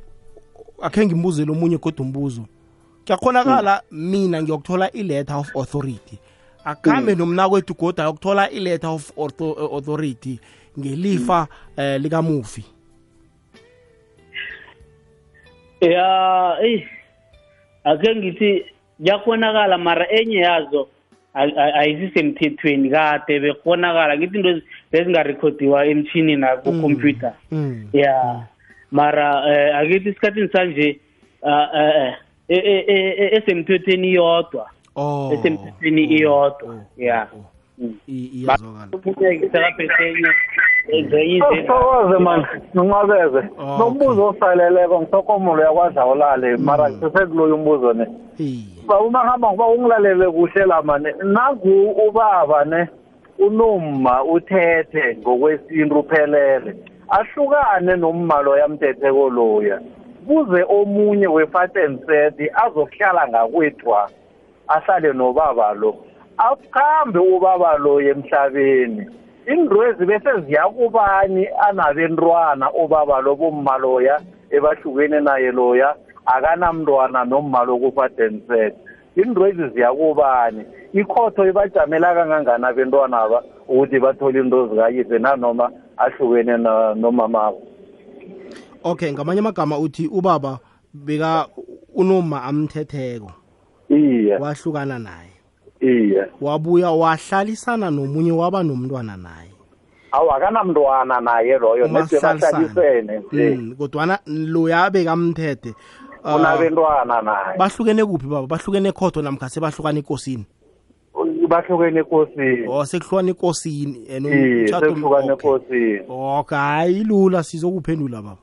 [0.81, 2.45] akhe ngimbuzele omunye kodwa umbuzo.
[3.05, 6.17] Kuyakhonakala mina ngiyokuthola i-letter of authority.
[6.65, 10.39] Akuhambe nomnakwethu goda ayokuthola i-letter of author- authority
[10.79, 12.65] ngelifa eh, likamufi.
[15.81, 16.87] Ya eyi
[17.83, 18.65] ake ngithi
[18.97, 20.87] kuyakhonakala mara enye yazo
[21.33, 27.87] ayisisemthethweni kade bekhonakala ngithi into ezi- bezingarekhodiwa emtshini nakukhompyutha Mm.
[27.93, 28.45] ya.
[28.91, 30.99] Mara eh, akithi esikhathini sanje
[31.47, 32.13] eh,
[32.47, 34.69] eh, eh, esemthethweni iyodwa.
[34.95, 35.31] Oh.
[35.33, 36.83] Esemthethweni iyodwa.
[36.97, 37.27] Ya.
[38.07, 38.87] iyazwakala.
[40.81, 43.49] Sekaphethenye zenye izinto Thokoze man, nginqabeze.
[43.79, 48.05] Nombuzo osaleleko ngihlokomolo yakwadla ulale mara sisekuloyo umbuzo ne.
[48.87, 51.13] Ba uma ngihamba ngoba ungilalele kuhle la mane.
[51.23, 52.87] Naku ubaba ne
[53.39, 56.75] unoma uthethe ngokwesintu uphelele.
[57.09, 59.79] Ahlukane nomma lo yamthethe koloya.
[60.27, 64.09] Kuze omunye wefatenseti azokuhlala ngakwethwa.
[64.67, 65.95] Ahlale nobaba lo.
[66.37, 69.05] Akhambe ubaba lo emhlabeni.
[69.47, 78.75] Indwezi bese ziyakubani anabentwana obaba lo bomma loya ebahlukene naye loya akanamntwana nomma lokufadenset
[79.15, 80.65] indwezi ziyakubani?
[80.93, 87.61] Ikhotho ibajamela kangangani abentwana aba ukuthi bathole into zikayise nanoma ahlukene na- nomamabo
[88.83, 90.59] okay ngamanye amagama uthi ubaba
[90.93, 91.47] beka
[91.95, 93.31] unoma amthetheko.
[93.89, 94.37] Iye.
[94.37, 95.30] Wahlukana naye.
[95.81, 96.25] Iye.
[96.41, 99.51] Wabuya wahlalisana nomunye waba nomntwana naye.
[100.11, 103.55] Awu akanamntwana naye loyo nede bahlalisene nje.
[103.55, 105.73] Mm, kodwana loya bekamthethe
[106.23, 107.57] ah, unabentwana naye.
[107.57, 108.47] bahlukene kuphi baba?
[108.47, 110.45] Bahlukene ekhotho namkha sebahlukana ekosini?
[111.47, 112.67] Bahlukene ekosini.
[112.67, 115.33] O sekuhlukana ekosini okay.
[115.33, 116.01] ekosini.
[116.07, 118.37] Okay hayi lula sizokuphendula baba.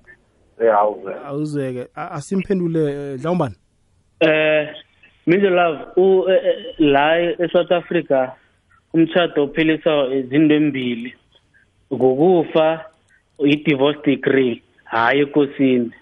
[0.60, 1.88] Yawuze awuzeke.
[1.94, 3.54] A- asimphendule eh, dlawumbani
[4.20, 4.68] eh
[5.28, 8.32] Middle Love u eh, eh, la eSouth Africa
[8.92, 11.14] umtchado ophelisa izinto embili.
[11.92, 12.84] Ngokufa
[13.44, 15.92] i-divorce decree hayi ekosini.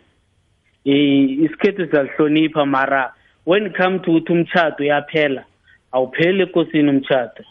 [0.84, 3.12] Isikhethu siyalihlonipha mara
[3.46, 5.44] when come to ukuthi umtchado uyaphela
[5.92, 7.44] awupheli ekosini umtchado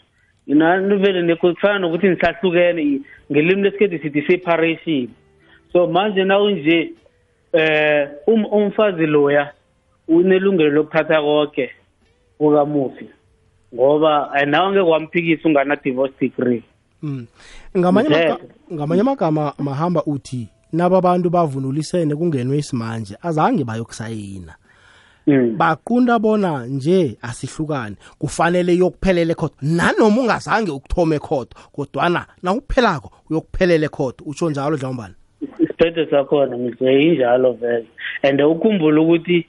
[0.46, 3.00] nani vele neko kufana nokuthi nisahlukene
[3.32, 5.08] ngelimi lesikhethu sithi separation
[5.72, 6.92] so manje nawunje
[7.52, 9.52] eh um umfazi loya
[10.08, 11.70] unelungelo lokuthatha konke
[12.38, 13.08] kukamufi
[13.74, 16.62] ngoba eh, nawe ngeke wamphikisa ungana divorce degree.
[17.02, 17.26] Mm.
[17.78, 24.54] ngamanye amagama mahamba uthi naba bantu bavunulisene kungenwe isimanje azange bayokusayina.
[25.56, 34.24] Baqunda bona nje asihlukane kufanele yokuphelela ekhotho nanoma ungazange ukuthoma ekhotho kodwana nawuphelako uyokuphelela ekhotho
[34.24, 35.14] utsho njalo dlawumbani
[35.58, 37.86] isiphetho sakhona mse injalo vele.
[38.22, 39.46] And ukhumbule ukuthi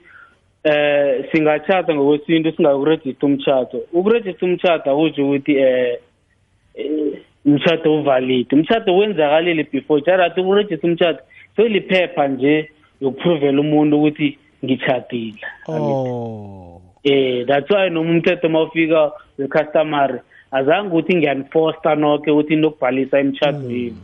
[0.64, 3.78] eh singathatha ngokwesintu singakurejista umtshato.
[3.94, 6.00] Ukurejista umtshato akusho ukuthi eh
[7.46, 11.24] umtshato uvalid umtshato wenzakalile before jarati ukurejista umtshato
[11.56, 16.82] seliphepha nje yokupruvela umuntu ukuthi ngitshadile oh.
[17.04, 20.20] Eh that's why noma umthetho mawufika we-customary
[20.52, 23.98] azange ukuthi ngiyanifosta noke ukuthi nokubhalisa emtshadweni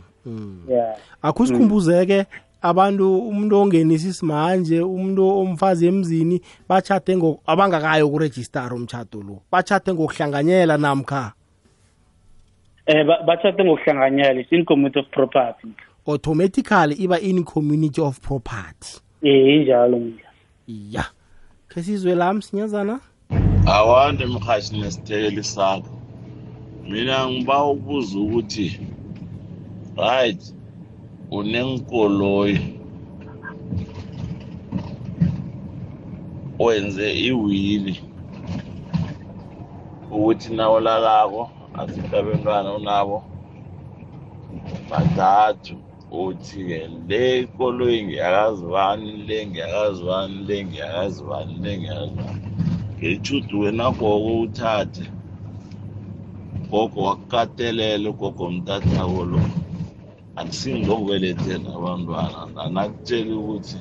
[0.68, 0.96] yeah.
[1.22, 2.24] Akho sikhumbuzeke
[2.64, 7.12] abantu umuntu ongenisa isimanje umuntu omfazi emzini bachate
[7.46, 9.42] abangakayo kurejistara umtshato lo.
[9.52, 11.32] Bachate ngokuhlanganyela namkha?
[12.86, 15.68] Eh ba- bathathe ngokuhlanganyela it's in community of property.
[16.06, 19.00] Automatically iba in community of property.
[19.22, 20.00] Eh injalo
[20.66, 21.04] ya
[21.68, 23.00] khe sizwe la msinyazana?
[23.66, 25.88] Awande mhashi nesithekeli sakho
[26.88, 28.80] mina ngiba ukubuza ukuthi
[29.96, 30.54] right
[31.38, 32.58] unenkoloyi
[36.58, 37.94] wenze iwili
[40.10, 41.42] ukuthi nawulalako
[41.74, 43.16] afika abentwana unabo
[44.90, 45.74] bathathu
[46.10, 52.34] uthi-ke le ikoloyi ngiyakazibani le ngiyakazibani le ngiyakazibani le ngiyakazibani
[52.98, 55.04] ngethudu wena gogo uthathe.
[56.70, 59.24] Gogo wakukatelele ugogo mtathako
[60.36, 63.80] lo akusingilokubelethela abantwana anakutshela ukuthi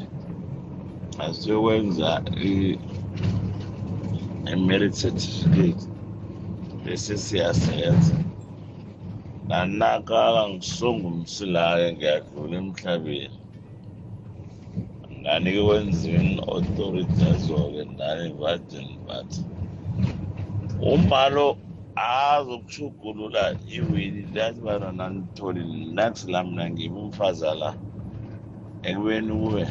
[1.26, 2.10] asiyokwenza
[4.52, 5.84] i-merit certificate
[6.84, 8.16] bese siyasenza.
[9.48, 13.40] Nanaka ngisongumsilake ngiyadlula emhlabeni.
[15.20, 19.32] Ngani kwenziweni authorities-o-ke nani virgin but
[20.94, 21.58] umalo
[21.96, 27.70] azokushugulula iwili lathi bana nanitholile nathi la mina ngimi umfazala
[28.90, 29.64] ekubeni kuwe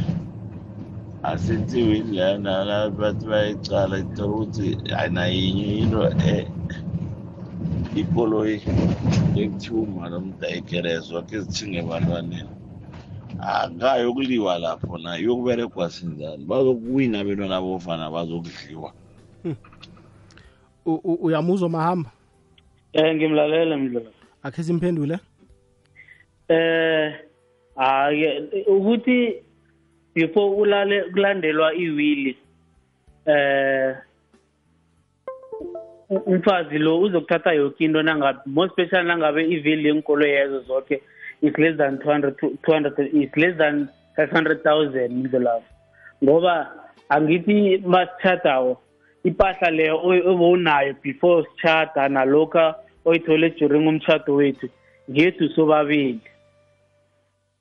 [1.31, 4.67] asithi iwili lana bathi bayicala ithola ukuthi
[4.99, 6.03] ayinayinye into
[8.01, 8.57] ikoloyi
[9.43, 12.53] ekuthiwa umalo umdayikerezwa ke zithinge ebantwaneni.
[13.39, 16.45] Akayokuliwa lapho na yokuberegwa sinjani?
[16.51, 18.91] Bazokuwina abentwana bofana bazokudliwa.
[19.45, 19.72] U- u-
[20.87, 22.11] uyamuzwa mahamba
[22.93, 24.11] eh ngimlalela mdlalo
[24.43, 25.19] akhe simphendule
[26.49, 27.15] eh
[27.77, 29.43] ake ukuthi
[30.15, 32.37] before ulale kulandelwa iwili
[33.27, 33.97] eh
[36.11, 41.03] u- umfazi lo uzokuthatha yonke into nangabe more special nangabe ivili yenkolo yezo zonke
[41.43, 42.31] is less than 200
[42.63, 45.67] 200 is less than 500000 mdlalafu
[46.25, 46.73] ngoba
[47.09, 48.79] angithi masitshadawo
[49.25, 54.69] impahla leyo obowunayo before sitshada nalokha oyithole during umtshado wethu
[55.11, 56.21] ngethu sobabili.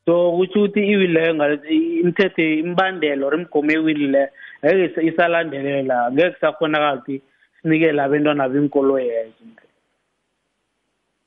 [0.05, 1.63] So kutsho ukuthi iwili leyo
[2.01, 4.29] imithetho imbandelo or imigomo yewili leyo
[4.65, 6.11] ngeke isa- isalandelela.
[6.11, 7.21] Ngeke kusakhonakala ukuthi
[7.61, 9.45] sinikele abentwana benkolo yezo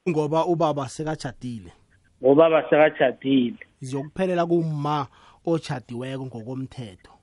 [0.09, 1.73] ngoba ubaba sekajadile
[2.23, 5.07] ngoba basekajadile ziyokuphelela kuma
[5.47, 7.14] ochadiweko ngokomthetho.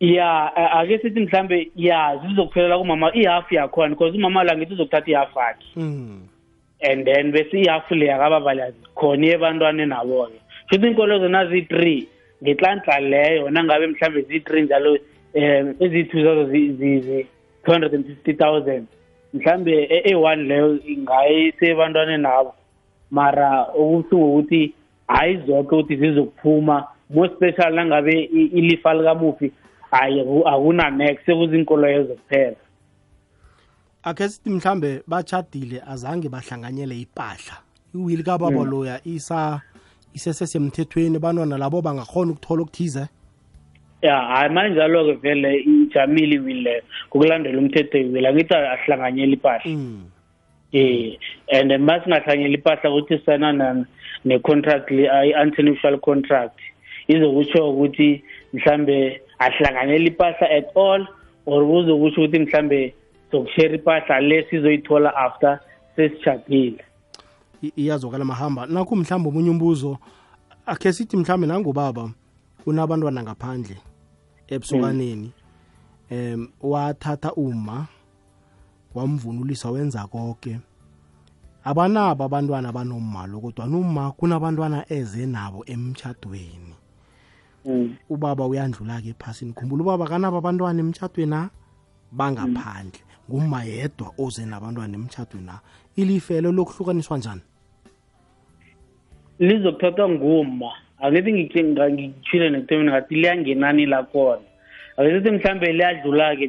[0.00, 5.10] Ya a- ake sithi mhlambe ya zizokuphelela kumama ihafu yakhona because umama la ngithi uzokuthatha
[5.10, 6.20] ihafu akhe mm.
[6.80, 10.40] and then bese ihafu le yakababa khona ebantwaneni nabo-ke.
[10.68, 12.08] Futhi iinkolo zona ziyi-three
[12.42, 14.98] ngetlanhla leyo nangabe mhlambe ziyi-three njalo
[15.34, 18.86] um eziyi-two zazo zi-two hundred and fifty thousand.
[19.34, 22.54] Mhlambe e-one leyo ingayisebantwaneni nabo.
[23.10, 24.74] Mara okubuhlungu ukuthi
[25.08, 29.52] hayi zonke ukuthi zizokuphuma more special nangabe ilifa likamufi
[29.90, 32.56] hayi aku- akunanex sekuziinkolo yezo kuphela.
[34.02, 37.56] Akhe sithi mhlambe bachadile azange bahlanganyele ipahla.
[37.94, 38.70] Iwili kababa Mm.
[38.70, 39.60] loya isa
[40.14, 43.06] isesesemthethweni abantwana labo bangakhona ukuthola okuthize?
[44.02, 46.82] Ya hayi manjalo-ke vele ijamile iwili leyo.
[47.08, 49.72] Ngokulandela umthetho iwili angithi asihlanganyela ipahla.
[50.72, 51.16] Eh
[51.52, 53.86] and ma singahlanganyela ipahla ukuthi sisana na-
[54.24, 56.58] ne-contract le i-antenuptial contract.
[57.08, 58.22] Izokutsho ukuthi
[58.52, 61.06] mhlambe asihlanganyela ipahla at all
[61.46, 62.94] or kuzokutsho ukuthi mhlambe
[63.30, 65.60] sokushare ipahla le sizoyithola after
[65.96, 66.84] sesijadile
[67.62, 68.66] I- iyazwakala mahamba.
[68.66, 69.98] Nakho mhlawumbe omunye umbuzo
[70.66, 72.10] akhe sithi mhlawumbe nangubaba
[72.66, 73.76] unabantwana ngaphandle
[74.48, 75.32] ebusukaneni
[76.10, 77.86] em wathatha uma
[78.94, 80.58] wamvunulisa wenza konke
[81.64, 86.74] abanabo abantwana banomalo kodwa noma kunabantwana eze nabo emtshadweni
[88.10, 89.52] ubaba uyandlula-ke ephasini.
[89.52, 91.50] Khumbula ubaba kanabo abantwana emtshatweni na
[92.12, 93.00] bangaphandle.
[93.30, 95.60] Nguma yedwa oze nabantwana emtshatweni na
[95.96, 97.42] ilifelo lokuhlukaniswa njani?
[99.38, 100.70] Lizokuthathwa nguma
[101.02, 104.42] angithi ngitshile nekuthomeni ngathi liyangenani lakhona.
[104.96, 106.46] Akithi mhlambe liyadlula-ke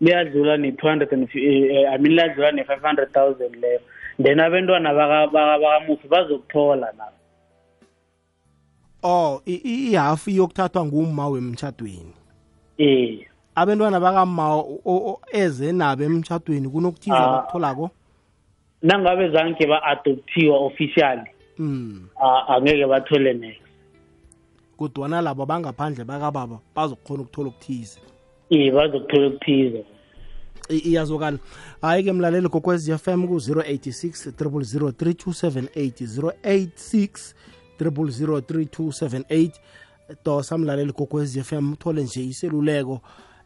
[0.00, 3.80] liyadlula ne-two hundred and eh, i mean liyadlula ne-five hundred thousand leyo.
[4.18, 7.16] Then abentwana baka- bakamufi bazokuthola nabo
[9.04, 12.12] oh i- i- ihafu iyokuthathwa ngumma wemtshadweni
[12.78, 13.18] eh
[13.54, 17.32] abantwana bakamma o- o- eze nabo emtshadweni kunokuthiza Ah.
[17.32, 17.90] bakutholako?
[18.82, 22.08] Nangabe zange ba-adoptiwa officially mm.
[22.20, 23.60] a- angeke bathole next.
[24.76, 28.00] Kodwana labo bangaphandle bakababa bazokhona ukuthola okuthize.
[28.50, 29.84] Eh bazokuthola okuthize.
[30.68, 31.38] I- iyazokala
[31.82, 36.06] hayi-ke mlaleli kokwez fm ku-086 000 3278
[36.42, 37.34] 086
[37.80, 39.50] 000 3278
[40.24, 43.00] dosa mlaleli kokwez fm uthole nje iseluleko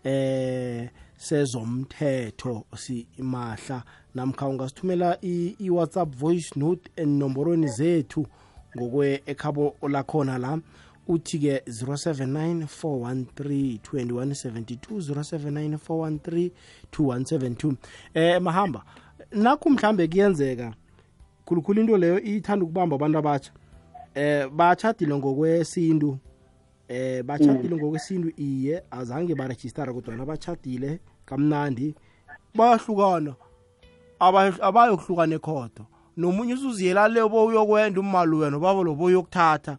[0.04, 3.82] eh sezomthetho simahla.
[4.14, 8.26] Namkha ungasithumela i- i-whatsapp voice note enomborweni zethu
[8.76, 10.58] ngokwe ekhabo lakhona la.
[11.08, 16.50] Uthi-ke 079 413 2172 079 413
[16.92, 17.74] 2172
[18.14, 18.84] eh mahamba
[19.32, 20.74] nakho mhlambe kuyenzeka
[21.46, 23.52] khulukhulu into leyo ithanda ukubamba abantu abatsha
[24.18, 26.18] eh bachadile ngokwesintu.
[26.88, 31.94] Eh bachadile ngokwesintu iye azange barejistara kodwa bachadile kamnandi.
[32.54, 33.34] Bayahlukana
[34.20, 39.78] aba- abayokuhlukana ekhodo nomunye usuziyela le bo uyokwenda umali wena babo lo boyokuthatha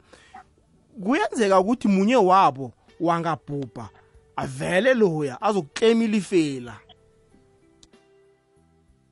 [1.03, 3.89] kuyenzeka ukuthi munye wabo wangabhubha
[4.37, 6.75] avele loya azokuklema ilifela.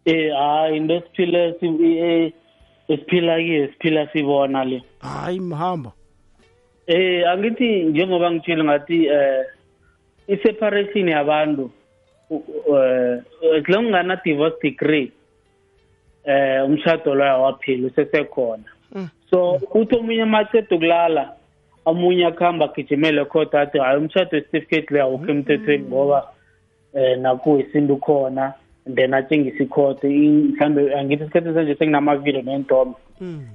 [0.06, 2.34] Eh hayi into esiphila si- eh,
[2.88, 4.84] esiphila kiyo siphila sibona le.
[5.08, 5.92] Hayi mhamba.
[6.88, 9.46] Eh angithi njengoba ngitshile ngathi eh
[10.28, 11.72] i-separation yabantu
[12.32, 13.20] eh
[13.58, 15.12] as long ungana divorce degree
[16.26, 18.64] eh umshado loyo waphila usesekhona.
[19.30, 21.34] So uthi omunye maceda ukulala
[21.86, 26.28] omunye akuhamba agijimele khona athi hayi umshado certificate le awukho emthethweni ngoba
[26.94, 28.54] eh naku isintu khona.
[28.96, 32.96] Then atshengisa ikhodi mhlawumbe angithi isikhathi sanje sekunamavidiyo nentombe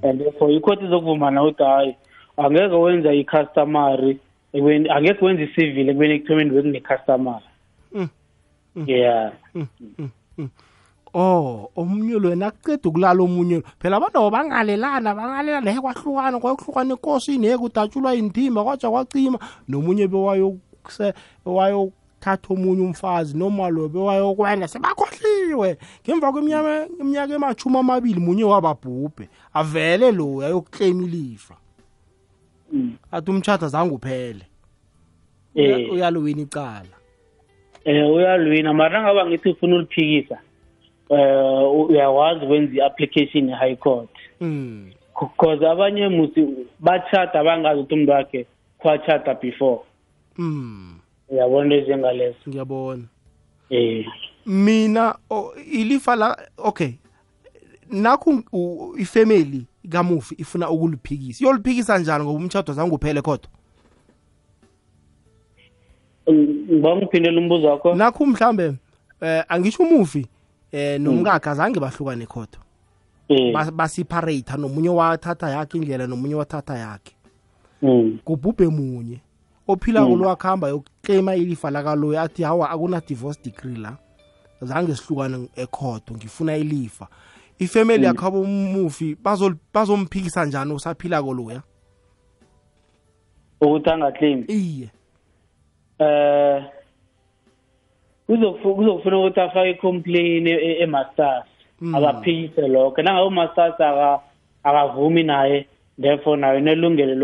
[0.03, 1.97] and therefore ikhodi izokuvuma na ukuthi hayi
[2.37, 4.19] angeke wenza i-customary
[4.53, 7.45] ekubeni angeke wenza i-civil ekubeni ekuthomeni bekune-customary
[8.87, 9.33] yeah.
[11.15, 13.63] Oh omunye lo yena akuceda ukulala omunye lo.
[13.79, 19.39] Phela abantu abo bangalelana bangalelana he kwahlukana kwayokuhlukana ekosini he kudatshulwa intimba kwaja kwacima.
[19.69, 21.13] Nomunye bewayokuse
[22.23, 25.77] wayothatha omunye umfazi noma lo bewayokwenda sebakhohliwe.
[26.05, 29.29] Ngemva kweminyaka emachumi amabili munye wababhubhe.
[29.55, 31.57] Avele lo ayokuklema ilifa.
[33.13, 34.47] Athi umtshata zange uphele.
[35.55, 35.93] Eh.
[35.93, 36.97] uyalowina icala?
[37.85, 38.73] Eh uyalwina.
[38.73, 40.39] Mara ngaba ngithi ufuna uliphikisa
[41.11, 44.11] eh uyakwazi ukwenza i-application e-high court.
[44.41, 44.93] Mm.
[45.21, 48.47] because abanye musi bachata bangazi ukuthi umuntu wakhe
[48.79, 49.81] kwachata before.
[50.39, 51.02] Mm.
[51.33, 53.03] Uyabona into ezingalezo ngiyabona.
[53.71, 54.05] Eh.
[54.47, 56.93] Mina o- ilifa la okay.
[57.91, 61.45] Nakho u- ifamily kamufi ifuna ukuliphikisa.
[61.45, 63.51] Iyoliphikisa njani ngoba umtshado zange uphele kodwa?
[66.31, 67.95] Ngiba ngiphindela umbuzo wakho?
[67.95, 68.75] Nakho mhlambe
[69.21, 70.27] eh angisho umufi
[70.73, 72.61] eh nomkakhe azange bahlukane kodwa.
[73.29, 73.53] Eh.
[73.53, 77.13] Ba- baseparate nomunye wathatha yakhe indlela nomunye wathatha yakhe.
[77.83, 78.19] Mm.
[78.25, 79.21] kubhubhe munye.
[79.69, 80.09] Ophila Mm.
[80.11, 83.97] kolwakuhamba yokuclaima ilifa lakaloyo athi hawa akuna divorce degree la
[84.63, 87.09] zange sihlukane ekhodo ngifuna ilifa
[87.59, 88.05] ifamily Mm.
[88.05, 89.17] yakhabo umufi
[89.75, 91.63] bazomphikisa njani usaphila koloya
[93.61, 94.89] ukuthi angaclaim iye
[95.99, 96.65] eh
[98.29, 101.45] kuzofu- kuzofuna ukuthi afake i-complain e- e- e-masters
[101.81, 101.95] Mm.
[101.95, 104.21] abaphikise lokho nangabe umasters aka-
[104.65, 105.67] akavumi naye
[106.01, 107.15] therefore nayo nelungelo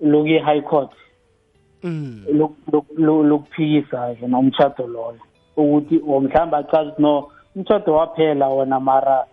[0.00, 0.90] lo- lo- lo- loku- lokuyi-high court.
[1.82, 2.24] Mm.
[2.32, 5.18] loku- loku- lo- lokuphikisa-ke nomtshado loyo.
[5.56, 9.26] Ukuthi or mhlawumbe achaze ukuthi no umtshado waphela wona mara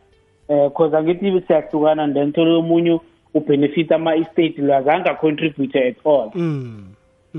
[0.49, 2.99] eh cause angithi siyahlukana and then thole omunye
[3.33, 6.93] ubenefit ama-estate lo azange acontribute at all Mm.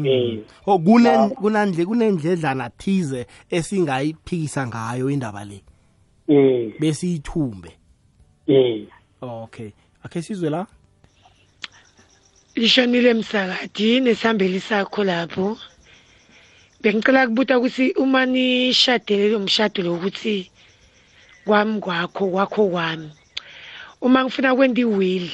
[0.04, 5.60] eh Oh kune kunandle kunendledlana thize esingayiphikisa ngayo indaba le?
[6.28, 6.72] Eh.
[6.80, 7.70] Besiyithumbe?
[8.48, 8.86] Eh.
[9.20, 9.70] Okay.
[10.04, 10.66] Akhe sizwe la.
[12.54, 15.58] Lishonile msakadi nesihambeli sakho lapho.
[16.82, 20.50] Bengicela kubuta ukuthi uma nishadele lo mshado lokuthi
[21.44, 23.10] kwami kwakho kwakho kwami.
[24.00, 25.30] Uma ngifuna kwenta iwill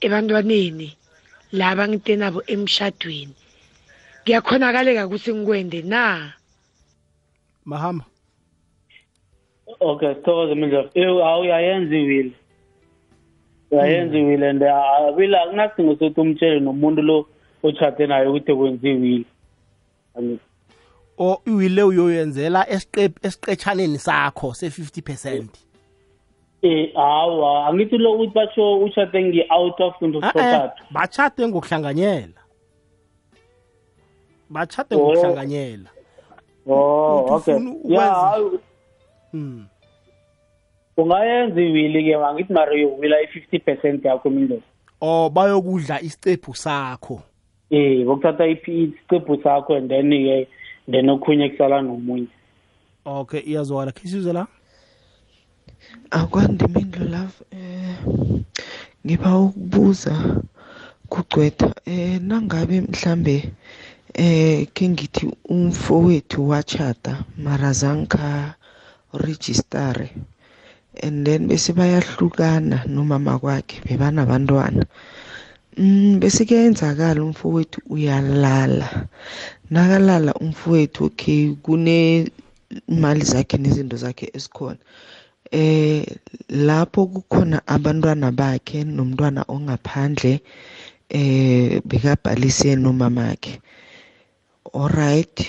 [0.00, 0.96] ebantwaneni
[1.52, 3.34] laba ngite nabo emshadweni.
[4.24, 6.32] Kuyakhonakaleka ukuthi ngikwende na?
[7.64, 8.04] Mahamba
[9.80, 12.32] okay sithokoze mindlovu awuyayenza iwili
[13.70, 17.26] uyayenza iwili and awili akunasidingo sokuthi umtshele nomuntu lo
[17.62, 19.26] ochade naye ukuthi kwenza iwili
[21.18, 25.48] o iwile uyoyenzela esiqetshaneni sakho se-50
[26.62, 32.40] eh hawa angithi lo ukuthi basho ushade ngi-out of into Eh, property bachate ngokuhlanganyela.
[34.50, 35.90] Bachate ngokuhlanganyela.
[36.66, 37.58] Oh okay.
[37.84, 38.36] ya
[39.32, 39.66] Mm.
[40.96, 44.62] Ungayenza iwili ke angithi mara uyowila i-fifty percent yakho mindlovu
[45.00, 47.22] o bayokudla isicephu sakho.
[47.70, 50.48] Eh bokuthatha isiqephu sakho and then ke
[50.90, 52.28] then okhunye kusala nomunye.
[53.04, 54.46] Okay iyazwala khe sizwe la
[56.10, 57.96] akwandima indlulavu eh
[59.06, 60.42] ngiba ukubuza
[61.08, 63.52] kugcwetha eh nangabe mhlambe
[64.14, 68.54] eh ke ngithi umfowethu wachata mara zanka
[69.12, 70.10] registare.
[71.02, 74.84] And then bese bayahlukana nomama kwakhe bebanabantwana.
[75.76, 79.06] Mm bese kuyenzakala umfowethu uyalala.
[79.70, 82.30] Nakalala umfowethu okay kune
[82.88, 84.78] imali zakhe nezinto zakhe esikhona.
[85.52, 86.06] Eh
[86.50, 90.40] lapho kukhona abantwana bakhe nomntwana ongaphandle
[91.08, 93.60] eh bekabhalise nomamakhe
[94.74, 95.46] alright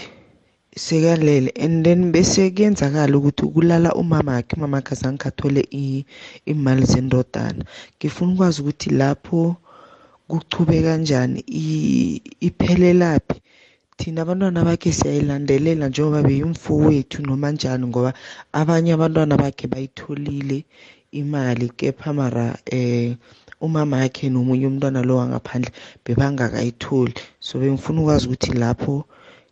[0.77, 1.51] sekalele.
[1.59, 5.67] And then bese kuyenzakala ukuthi kulala umamakhe umamakhe azange athole
[6.45, 7.63] imali zendodana.
[7.97, 9.55] Ngifuna ukwazi ukuthi lapho
[10.27, 11.39] kuchube kanjani
[12.39, 13.41] iphelelaphi?
[13.97, 18.13] Thina abantwana bakhe siyayilandelela njengoba beyimfowethu noma njani ngoba
[18.53, 20.65] abanye abantwana bakhe bayitholile
[21.11, 23.15] imali kepha mara eh
[23.59, 25.71] umama yakhe nomunye umntwana lo wangaphandle
[26.05, 27.13] bebangakayitholi.
[27.39, 29.05] So bengifuna ukwazi ukuthi lapho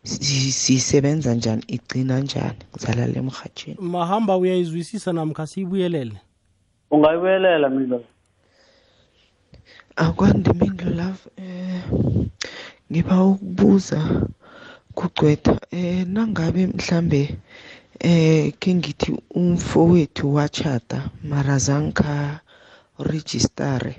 [0.06, 6.18] sisebenza njani igcina njani ngizalala emhatsheni mahamba uyayizwisisa namkha siyibuyelele?
[6.92, 8.04] Ungayibuyelela mindlo
[9.96, 11.82] akwandi mindlo love eh
[12.92, 14.00] ngiba ukubuza
[14.98, 17.22] kugcwetha eh nangabe mhlambe
[18.00, 22.40] eh ke ngithi umfowethu wachata mara zanka
[23.00, 23.96] registare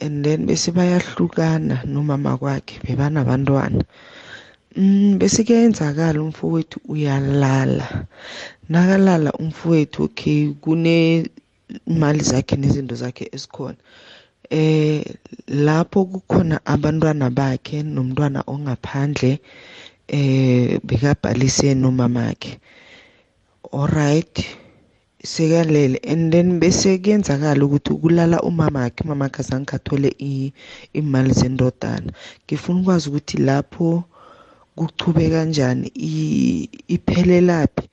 [0.00, 3.82] and then bese bayahlukana nomama kwakhe bebanabantwana.
[4.78, 7.86] Mm bese kuyenzakala umfowethu uyalala.
[8.68, 11.26] Nakalala umfowethu okay kune
[11.86, 13.76] imali zakhe nezinto zakhe esikhona
[14.50, 15.04] eh
[15.66, 19.32] lapho kukhona abantwana bakhe nomntwana ongaphandle
[20.18, 22.52] eh bekabhalise nomamakhe.
[23.72, 24.36] Alright
[25.32, 25.98] sekalele.
[26.06, 30.10] And then bese kuyenzakala ukuthi kulala umamakhe umamakhe azange athole
[30.94, 32.12] imali zendodana.
[32.46, 34.04] Ngifuna ukwazi ukuthi lapho
[34.78, 35.86] kuchube kanjani?
[36.94, 37.84] Iphelelaphi?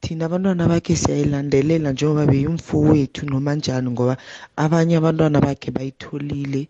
[0.00, 4.16] Thina abantwana bakhe siyayilandelela njengoba beyimfowethu noma njani ngoba
[4.56, 6.68] abanye abantwana bakhe bayitholile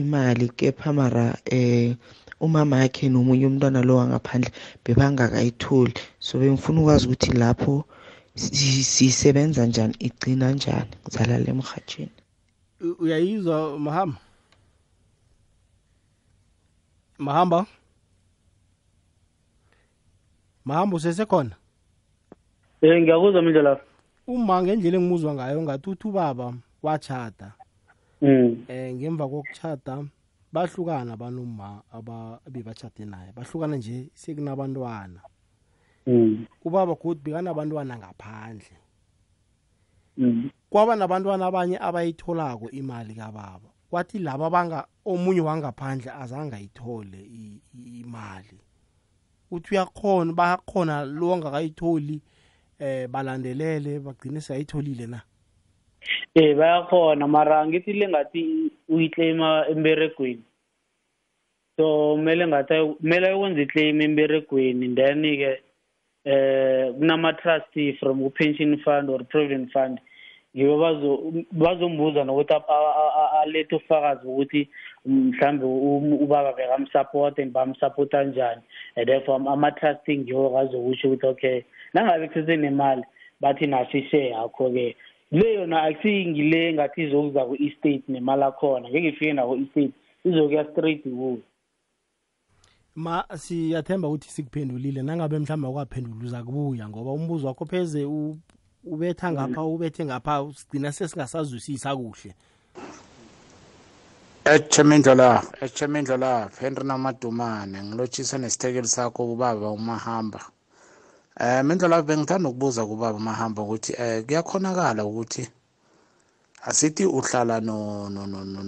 [0.00, 1.96] imali kepha mara eh
[2.40, 4.50] umama yakhe nomunye umntwana lo wangaphandle
[4.84, 5.92] bebangakayitholi.
[6.18, 7.84] So bengifuna ukwazi ukuthi lapho
[8.34, 12.16] sisebenza njani igcina njani ngizalala emhatsheni
[13.02, 14.20] uyayizwa mahamba
[17.18, 17.66] mahamba?
[20.70, 21.54] Mahamba usesekhona
[22.82, 23.72] eh ngiyakuzwa mindlela
[24.26, 26.46] uma ngendlela engimuzwa ngayo ngathi uthi ubaba
[26.82, 27.48] wachata
[28.22, 28.64] mm.
[28.68, 29.94] Eh ngemva kokuchata
[30.52, 31.82] bahlukana banoma
[32.46, 33.32] abebachate naye.
[33.32, 35.20] Bahlukana nje sekunabantwana.
[36.06, 36.46] Mm.
[36.64, 38.76] Ubaba godu bekanabantwana ngaphandle.
[40.16, 40.50] Mm.
[40.70, 43.70] Kwaba nabantwana abanye abayitholako imali kababa.
[43.90, 47.20] Kwathi laba banga omunye wangaphandle azange ayithole
[47.74, 48.58] imali.
[49.50, 52.20] Uthi uyakhona bayakhona lo angakayitholi
[52.78, 55.20] eh balandelele bagcine sayitholile na?
[56.34, 60.42] Eh bayakhona mara ngithi le ngathi uyiclaima emberegweni.
[61.76, 64.94] So kumele ngathi kumele ukwenza iclaim emberegweni.
[64.94, 65.62] Then ke
[66.24, 70.00] eh kunama-trustee from ku-pension fund or provident fund.
[70.56, 70.76] Ngibo
[71.52, 72.54] bazombuza nokuthi
[73.42, 74.68] alethe ufakazi ukuthi
[75.06, 75.64] mhlambe
[76.24, 78.62] ubaba bekamsupport and bamsupport njani
[78.96, 81.62] and therefore ama-trustee ngiwo kazokusho ukuthi okay
[81.94, 83.04] nangabe kusesenemali
[83.40, 84.96] bathi naso ishare yakho-ke.
[85.32, 89.92] Le yona akusiyingile ngathi izokuza ku-estate nemali akhona ngeke ifike nako-estate
[90.24, 91.38] izokuya straight kuyo
[92.94, 95.02] ma siyathemba ukuthi sikuphendulile.
[95.02, 98.04] Nangabe mhlawumbe akwaphendula uza kubuya ngoba umbuzo wakho pheze
[98.84, 102.34] ubetha ngapha ubethe ngapha sigcina sesingasazwisisa kuhle
[104.44, 110.40] echemindlola echemindlola henry namadumane ngilotshisa nesithekeli sakho ubaba umahamba.
[111.40, 115.44] Eh mindlola bengithanda ukubuza kubaba umahamba ukuthi eh kuyakhonakala ukuthi
[116.68, 118.08] asithi uhlala no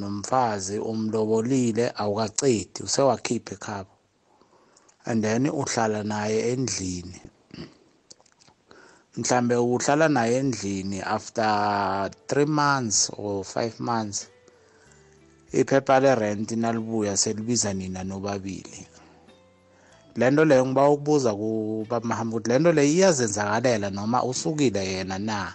[0.01, 3.95] nomfazi umlobolile awukacedi usewakhipha ekhaba
[5.07, 7.32] and then uhlala naye endlini.
[9.17, 11.45] Mhlambe uhlala naye endlini after
[12.29, 14.29] 3 months or 5 months
[15.53, 18.87] iphepha lerent nalibuya selibiza nina nobabili.
[20.17, 25.55] Lento leyo ngiba ukubuza kubamahamba ukuthi lento leyo iyazenzakalela noma usukile yena na?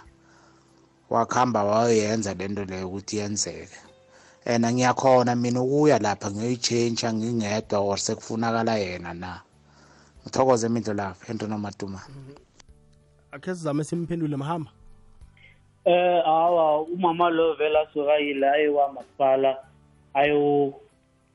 [1.10, 3.78] Wakuhamba wayoyenza lento leyo ukuthi yenzeke.
[4.46, 9.40] And ngiyakhona mina ukuya lapha ngiyoyitshentsha ngingedwa or sekufunakala yena na?
[10.22, 12.00] Ngithokoze imindlo lapho henry nomaduma
[13.38, 14.70] akhe sizame simphendule mahamba.
[15.84, 19.56] Eh awa umama lo vela asuka yila ayewa masipala
[20.14, 20.74] ayo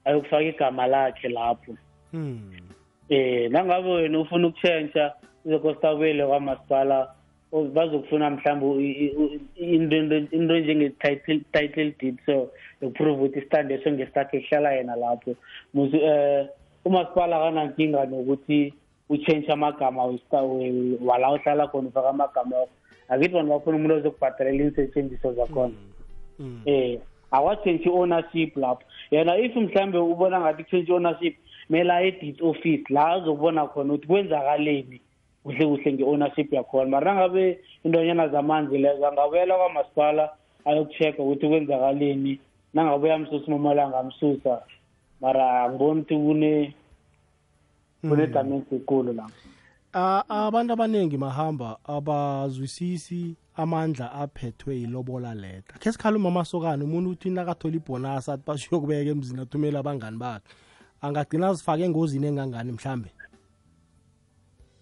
[0.05, 1.75] ayokufaka igama lakhe lapho.
[2.11, 2.51] Hmm.
[3.09, 5.13] Eh nangabe wena ufuna ukutshentsha
[5.45, 7.07] uzokostabele kwamasipala
[7.51, 9.13] o- bazokufuna mhlawumbe i-
[9.57, 12.49] i- into into- into njenge-title title deed so
[12.81, 15.35] yokuprove ukuthi isitande eso ngesakhe kuhlala yena lapho.
[15.73, 16.47] Musu eh
[16.85, 18.73] umasipala akanankinga nokuthi
[19.13, 22.75] utshentshe amagama westa- we- wala uhlala khona ufaka amagama wakho
[23.09, 25.73] akithi bantu bafuna umuntu ozokubhadalela iinsetshenziswa zakhona.
[26.65, 26.99] Eh
[27.31, 28.83] awatshentshi ownership lapho.
[29.11, 31.35] Yena if mhlambe ubona ngathi kutshentshi ownership
[31.69, 35.01] mele aye deed office la azokubona khona ukuthi kwenzakaleni
[35.43, 36.89] kuhle kuhle nge-ownership yakhona.
[36.89, 40.29] Mara nangabe intonyana zamanzi lezo angabuyela kwamasipala
[40.65, 42.39] ayokucheck-a ukuthi kwenzakaleni
[42.73, 44.61] nangabe uyamsusa umamalanga amsusa
[45.21, 46.73] mara angiboni ukuthi kune
[48.09, 49.53] kune-damage ekulu lapho
[49.95, 57.75] Ah, abantu abaningi mahamba abazwisisi amandla aphethwe yilobola leta khe sikhalume amasokana umuntu uthi nakathola
[57.77, 60.49] ibhonasi athi basiyokubeka emzini athumele abangani bakhe.
[61.01, 63.09] Angagcina azifake engozini engangani mhlambe?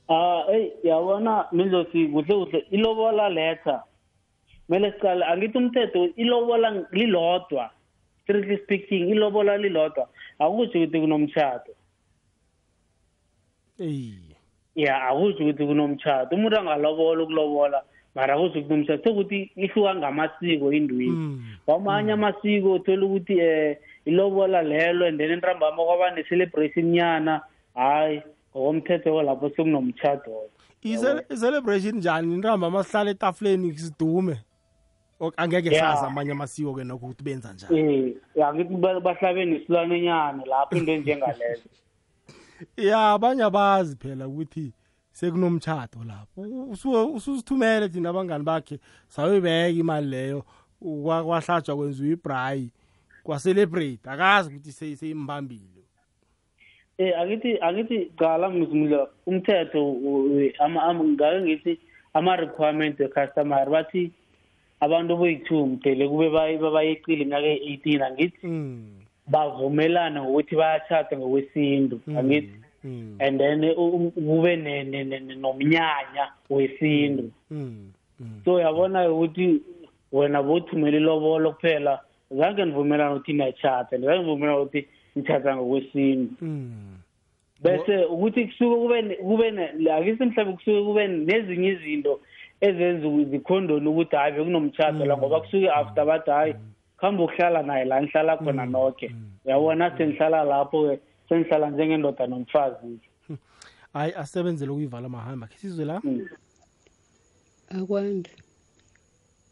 [0.07, 2.59] Ah, eyi yabona mizosi kuhle kuhle.
[2.71, 3.83] Ilobola letha
[4.67, 7.69] kumele sicale angithi umthetho ilobola lilodwa
[8.23, 10.07] strictly speaking ilobola lilodwa.
[10.39, 11.71] Akutsho ukuthi kunomtshato
[14.75, 17.83] ya akutsho ukuthi kunomtshato umuntu angalobola ukulobola
[18.15, 25.05] mara akutsho ukuthi kunomtshato sokuthi ihluka ngamasiko indwini kwamanye amasiko uthola ukuthi um ilobola lelo
[25.05, 27.41] and then entambama kwaba ne-celebration nyana.
[27.75, 28.21] Hayi
[28.55, 30.49] ngokomthetho lapho sekunomtshato
[30.83, 32.33] Ize- i-celebration njani?
[32.33, 34.37] Intamba masihlala etafuleni sidume?
[35.37, 38.15] Angeke sazi amanye amasiko ke nokho ukuthi benza njani.
[38.35, 41.69] Um angithi ba- bahlabe nesilwane nyana lapho into enjengalezo
[42.77, 44.73] ya abanye abazi phela ukuthi
[45.11, 46.41] sekunomtshato lapho.
[47.15, 50.45] Ususithumele thina abangani bakhe sayoyibeka imali leyo.
[50.79, 52.71] Kwa- kwahlatshwa kwenziwa ibhrayi
[53.23, 55.81] kwacelebrate akazi ukuthi se- seyimbambile.
[56.97, 59.81] Eh angithi angithi qala mzimlo umthetho
[61.03, 61.79] ngake ngithi
[62.13, 64.11] ama requirement we customer bathi
[64.79, 68.47] abantu boyi-two mdele kube baye- babayeqile iminyaka eyi-eighteen angithi
[69.31, 72.61] bavumelana ngokuthi bayachata ngokwesintu angithi?
[72.83, 73.61] and then
[74.15, 74.55] kube
[75.35, 77.31] nomnyanya wesintu.
[78.45, 79.61] So yabona ukuthi
[80.11, 81.99] wena bothumela ilobolo kuphela
[82.31, 86.33] zange nivumelana ukuthi niyachata zange nivumelana ukuthi nichata ngokwesintu.
[87.63, 89.47] Bese ukuthi kusuke kube kube
[89.91, 92.19] akithi mhlawumbe kusuke kube nezinye izinto
[92.61, 96.53] ezenza zikhondoni ukuthi hayi bekunomtshato la ngoba kusuke after bathi hayi
[97.01, 99.07] khambe ukuhlala naye la nihlala khona nonke
[99.45, 102.99] uyabona senihlala lapho-ke senihlala njengendoda nomfazi.
[103.93, 105.97] Hayi asebenzele ukuyivala mahamba khe sizwe la?
[107.77, 108.29] Akwande.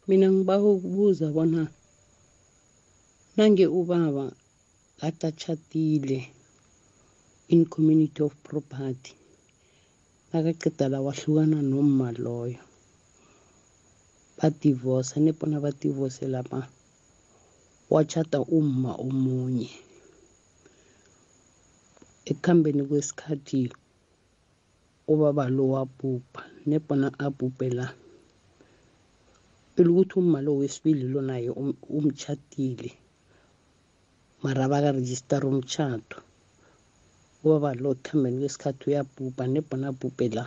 [0.08, 1.66] Mina ngiba ukubuza bona
[3.36, 4.26] nange ubaba
[5.00, 6.20] kade atshatile
[7.48, 9.14] in community of property
[10.32, 12.62] nakaqeda la wahlukana nomma loyo
[14.38, 16.79] badivosa nebona badivose lapha.
[17.94, 19.70] Wachata umma omunye.
[22.30, 23.60] Ekuhambeni kwesikhathi
[25.12, 27.86] ubaba lo wabhubha nebona abhubhe la
[29.78, 32.90] elukuthi umma lo wesibili lo naye um- umtshatile
[34.42, 36.18] mara bakarejistara umtshato
[37.44, 40.44] ubaba lo ekuhambeni kwesikhathi uyabhubha nebona abhubhe la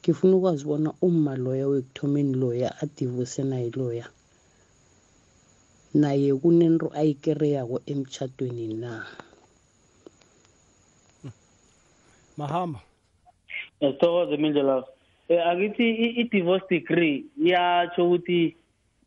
[0.00, 4.06] ngifuna ukwazi bona umma loya wekuthomeni loya adivose naye loya.
[5.94, 9.06] Naye kunento ayikereyako emtshatweni na?
[12.36, 12.80] Mahamba.
[13.80, 14.84] Sithokoze mindlela.
[15.28, 15.84] Um akithi
[16.20, 18.56] i-divorce degree iyatsho ukuthi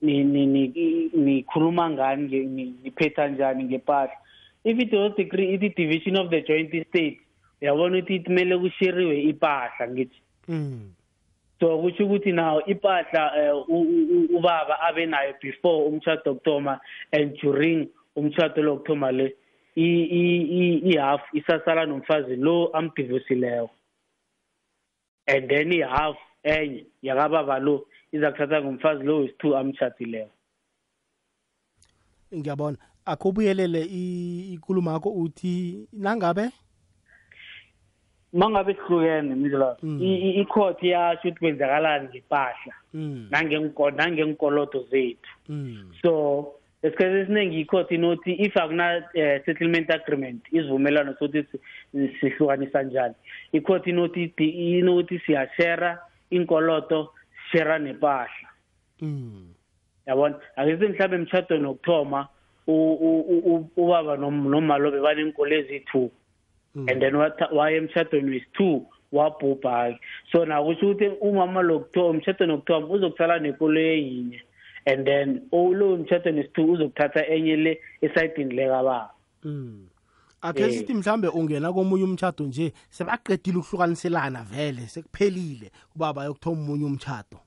[0.01, 2.45] ni- ni- ni- nikhuluma ngani
[2.83, 4.13] niphetha njani ngempahla
[4.63, 7.19] if i-divorce degree ithi division of the joint state
[7.61, 10.21] uyabona ukuthi kumele kushiriwe impahla ngithi.
[11.59, 16.79] So kusho ukuthi nawo impahla u- u- ubaba abe nayo before umtshato wokuthoma
[17.11, 19.35] and during umtshato lo wokuthoma le
[19.75, 23.69] i-half isasala nomfazi lo amdivosileko
[25.27, 30.31] and then i-half enye yakababa lo iza kuthatha ngumfazi lo wesi-two amtshatileko
[32.35, 32.77] ngiyabona.
[33.05, 33.81] Akho ubuyelele
[34.53, 36.49] ikulumo yakho uthi nangabe?
[38.35, 39.77] Mangabe sihlukene mindlela
[40.41, 42.73] i-court iyasho ukuthi kwenzakalani ngempahla
[43.31, 45.31] nangenko- nangenkolodo zethu.
[46.01, 46.11] So
[46.83, 53.15] esikhathi esiningi i-court inothi if akuna uh, settlement agreement isivumelano sokuthi si- sihlukanisa njani
[53.53, 54.23] i-court inothi
[54.79, 57.09] inothi siyashera inkoloto
[57.51, 58.49] sishera nepahla
[60.07, 60.35] yabona?
[60.55, 62.27] Akithi mhlawumbe emtshadweni wokuthoma
[62.67, 66.09] ubaba nom- nomalobe baneenkolo eziyi-two
[66.75, 67.15] and then
[67.51, 69.99] waya emshadweni wesi-two wabhubha-ke
[70.31, 74.41] so nakusho ukuthi umama lokuthiwa umshadweni wokuthoma uzokutsala nekoloyi yinye
[74.85, 79.09] and then o- lo mshadweni wesi-two uzokuthatha enye le esayidini lekababa.
[79.43, 79.87] Mm.
[80.41, 80.71] akhe Eh.
[80.71, 87.37] sithi mhlambe ungena komunye umtshado nje sebaqedile ukuhlukaniselana vele sekuphelile ubaba yokuthoma umunye umtshado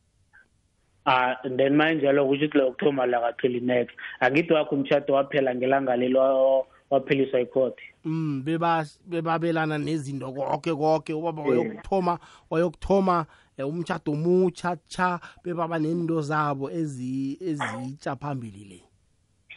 [1.11, 6.66] Ah, and then manjalo kusho ukuthi lo-october lakatholi next angithi wakho umshado waphela ngelanga lelo
[6.91, 11.12] wapheliswa ikhoti mm beba bebabelana nezinto konke konke.
[11.12, 11.49] Ubaba Eh.
[11.49, 12.18] wayokuthoma
[12.51, 13.26] wayokuthoma
[13.59, 18.82] eh, umtshado mutsha tsha bebaba nento zabo ezi ezitsha phambili le.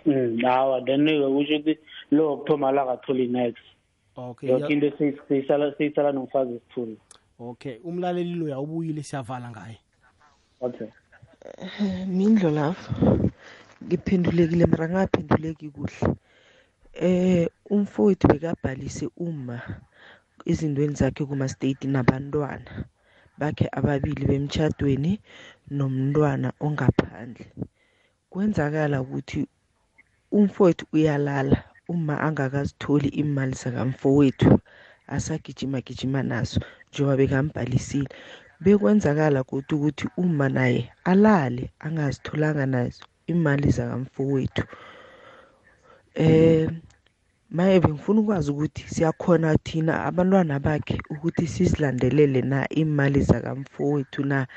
[0.06, 1.78] Mm, hawa then ke kusho ukuthi
[2.12, 3.62] lo october lakatholi next.
[4.18, 6.98] Okay yoke ya- into siyi- siyisala siyisala nomfazi esithuli
[7.40, 9.78] okay umlaleli lo yawubuyile siyavala ngaye.
[10.62, 10.88] Okay.
[12.08, 12.92] Mindlo lapho
[13.84, 16.16] ngiphendulekile mara ngaphenduleki kuhle.
[16.94, 19.58] Eh umfowethu bekabhalise uma
[20.52, 22.72] izintweni zakhe kuma-state nabantwana.
[23.40, 25.12] Bakhe ababili bemtshadweni
[25.72, 27.46] nomntwana ongaphandle.
[28.30, 29.48] Kwenzakala ukuthi
[30.32, 34.60] umfowethu uyalala uma angakazitholi imali zakamfowethu
[35.08, 38.10] asagijima gijima naso njengoba bekambhalisile.
[38.64, 44.64] Bekwenzakala kodwa ukuthi uma naye alale angazitholanga nazo imali zakamfowethu.
[46.16, 46.70] Eh
[47.52, 54.48] maye bengifuna ukwazi ukuthi siyakhona thina abantwana bakhe ukuthi sizilandelele na imali zakamfowethu na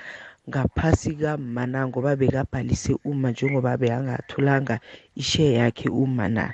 [0.49, 4.81] ngaphasi kama na ngoba bekabhalise uma njengoba beyangatholanga
[5.17, 6.53] ishe yakhe uma na.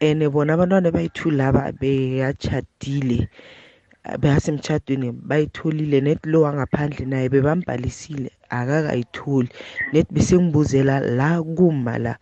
[0.00, 3.28] And bona abantwana bayithu laba beyatshadile
[4.20, 9.48] beyasemtshadweni bayitholile net lo wangaphandle naye bebambhalisile akakayitholi.
[9.92, 12.16] Net besengibuzela la kuma la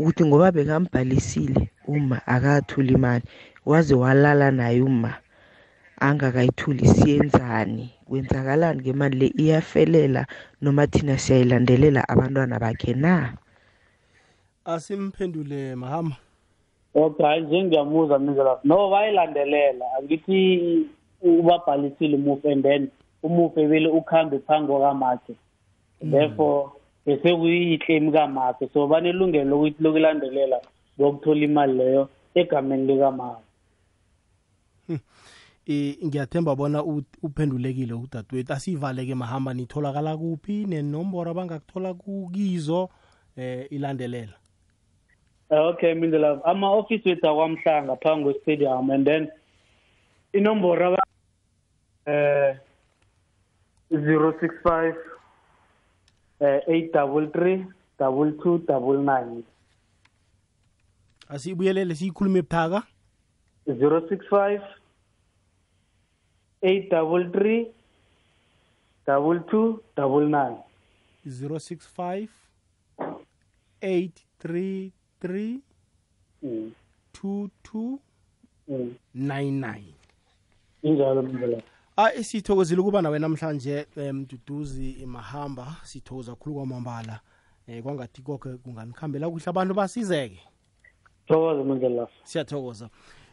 [0.00, 3.24] ukuthi ngoba bekambhalisile uma akatholi imali
[3.66, 5.12] waze walala naye uma
[6.00, 7.90] angakayitholi siyenzani?
[8.08, 8.80] Kwenzakalani?
[8.80, 10.26] Ngemali le iyafelela
[10.62, 13.36] noma thina siyayilandelela abantwana bakhe na?
[14.64, 16.16] Asimphendule mahama.
[16.94, 19.84] Okay hayi nje ngiyamuza mindlela no bayilandelela.
[19.98, 20.86] Angithi
[21.22, 22.88] ubabhalisile umufi and then
[23.22, 25.34] umufi vele ukhambe phambi kwakamakhe
[26.02, 30.60] therefore bese kuyiyiklame kamakhe so banelungelo lokuthi lokulandelela
[30.98, 33.44] lokuthola imali leyo egameni likamakhe
[35.66, 36.82] eh ngiyathemba bona
[37.22, 38.52] uphendulekile udadewethu.
[38.52, 40.64] Asivaleke mahamba nitholakala kuphi?
[40.64, 42.88] Nenomboro abangakuthola ku- kizo
[43.36, 44.34] eh ilandelela.
[45.50, 49.28] Okay mindlela ama-office wethu akwamhlanga phambi kwestadium and then
[50.32, 50.96] inomboro
[52.06, 52.56] eh
[53.90, 55.09] zero six five eh
[56.40, 57.66] eight double three
[57.98, 59.42] double two double nine.
[61.28, 62.82] Asibuyelele siyikhulume buthaka.
[63.66, 64.62] Zero six five
[66.62, 67.66] eight double three
[69.06, 70.56] double two double nine.
[71.26, 72.28] 065
[73.82, 75.60] 833
[76.42, 76.72] Mm.
[77.12, 77.98] 22
[78.68, 78.94] Mm.
[79.14, 79.82] 99
[80.82, 81.62] injalo mindlela ah
[82.08, 85.76] sithokozile ukuba nawe namhlanje eh, mduduzi mahamba.
[85.84, 87.20] Sithokoza khulu kwamambala.
[87.66, 90.40] Eh kwangathi konke kunganikhambela kuhle abantu basizeke.
[91.26, 92.90] Thokoza mindlela siyathokoza.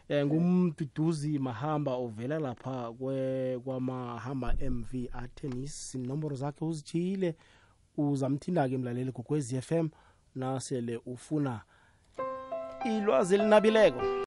[0.08, 7.34] Eh ngumduduzi mahamba ovela lapha kwe kwamahamba MV Atenis inomboro zakhe uzithile
[7.96, 9.88] uzamthinda ke mlaleli gokwezi FM
[10.34, 11.60] nasele ufuna
[12.86, 14.00] ilwazi elinabileko.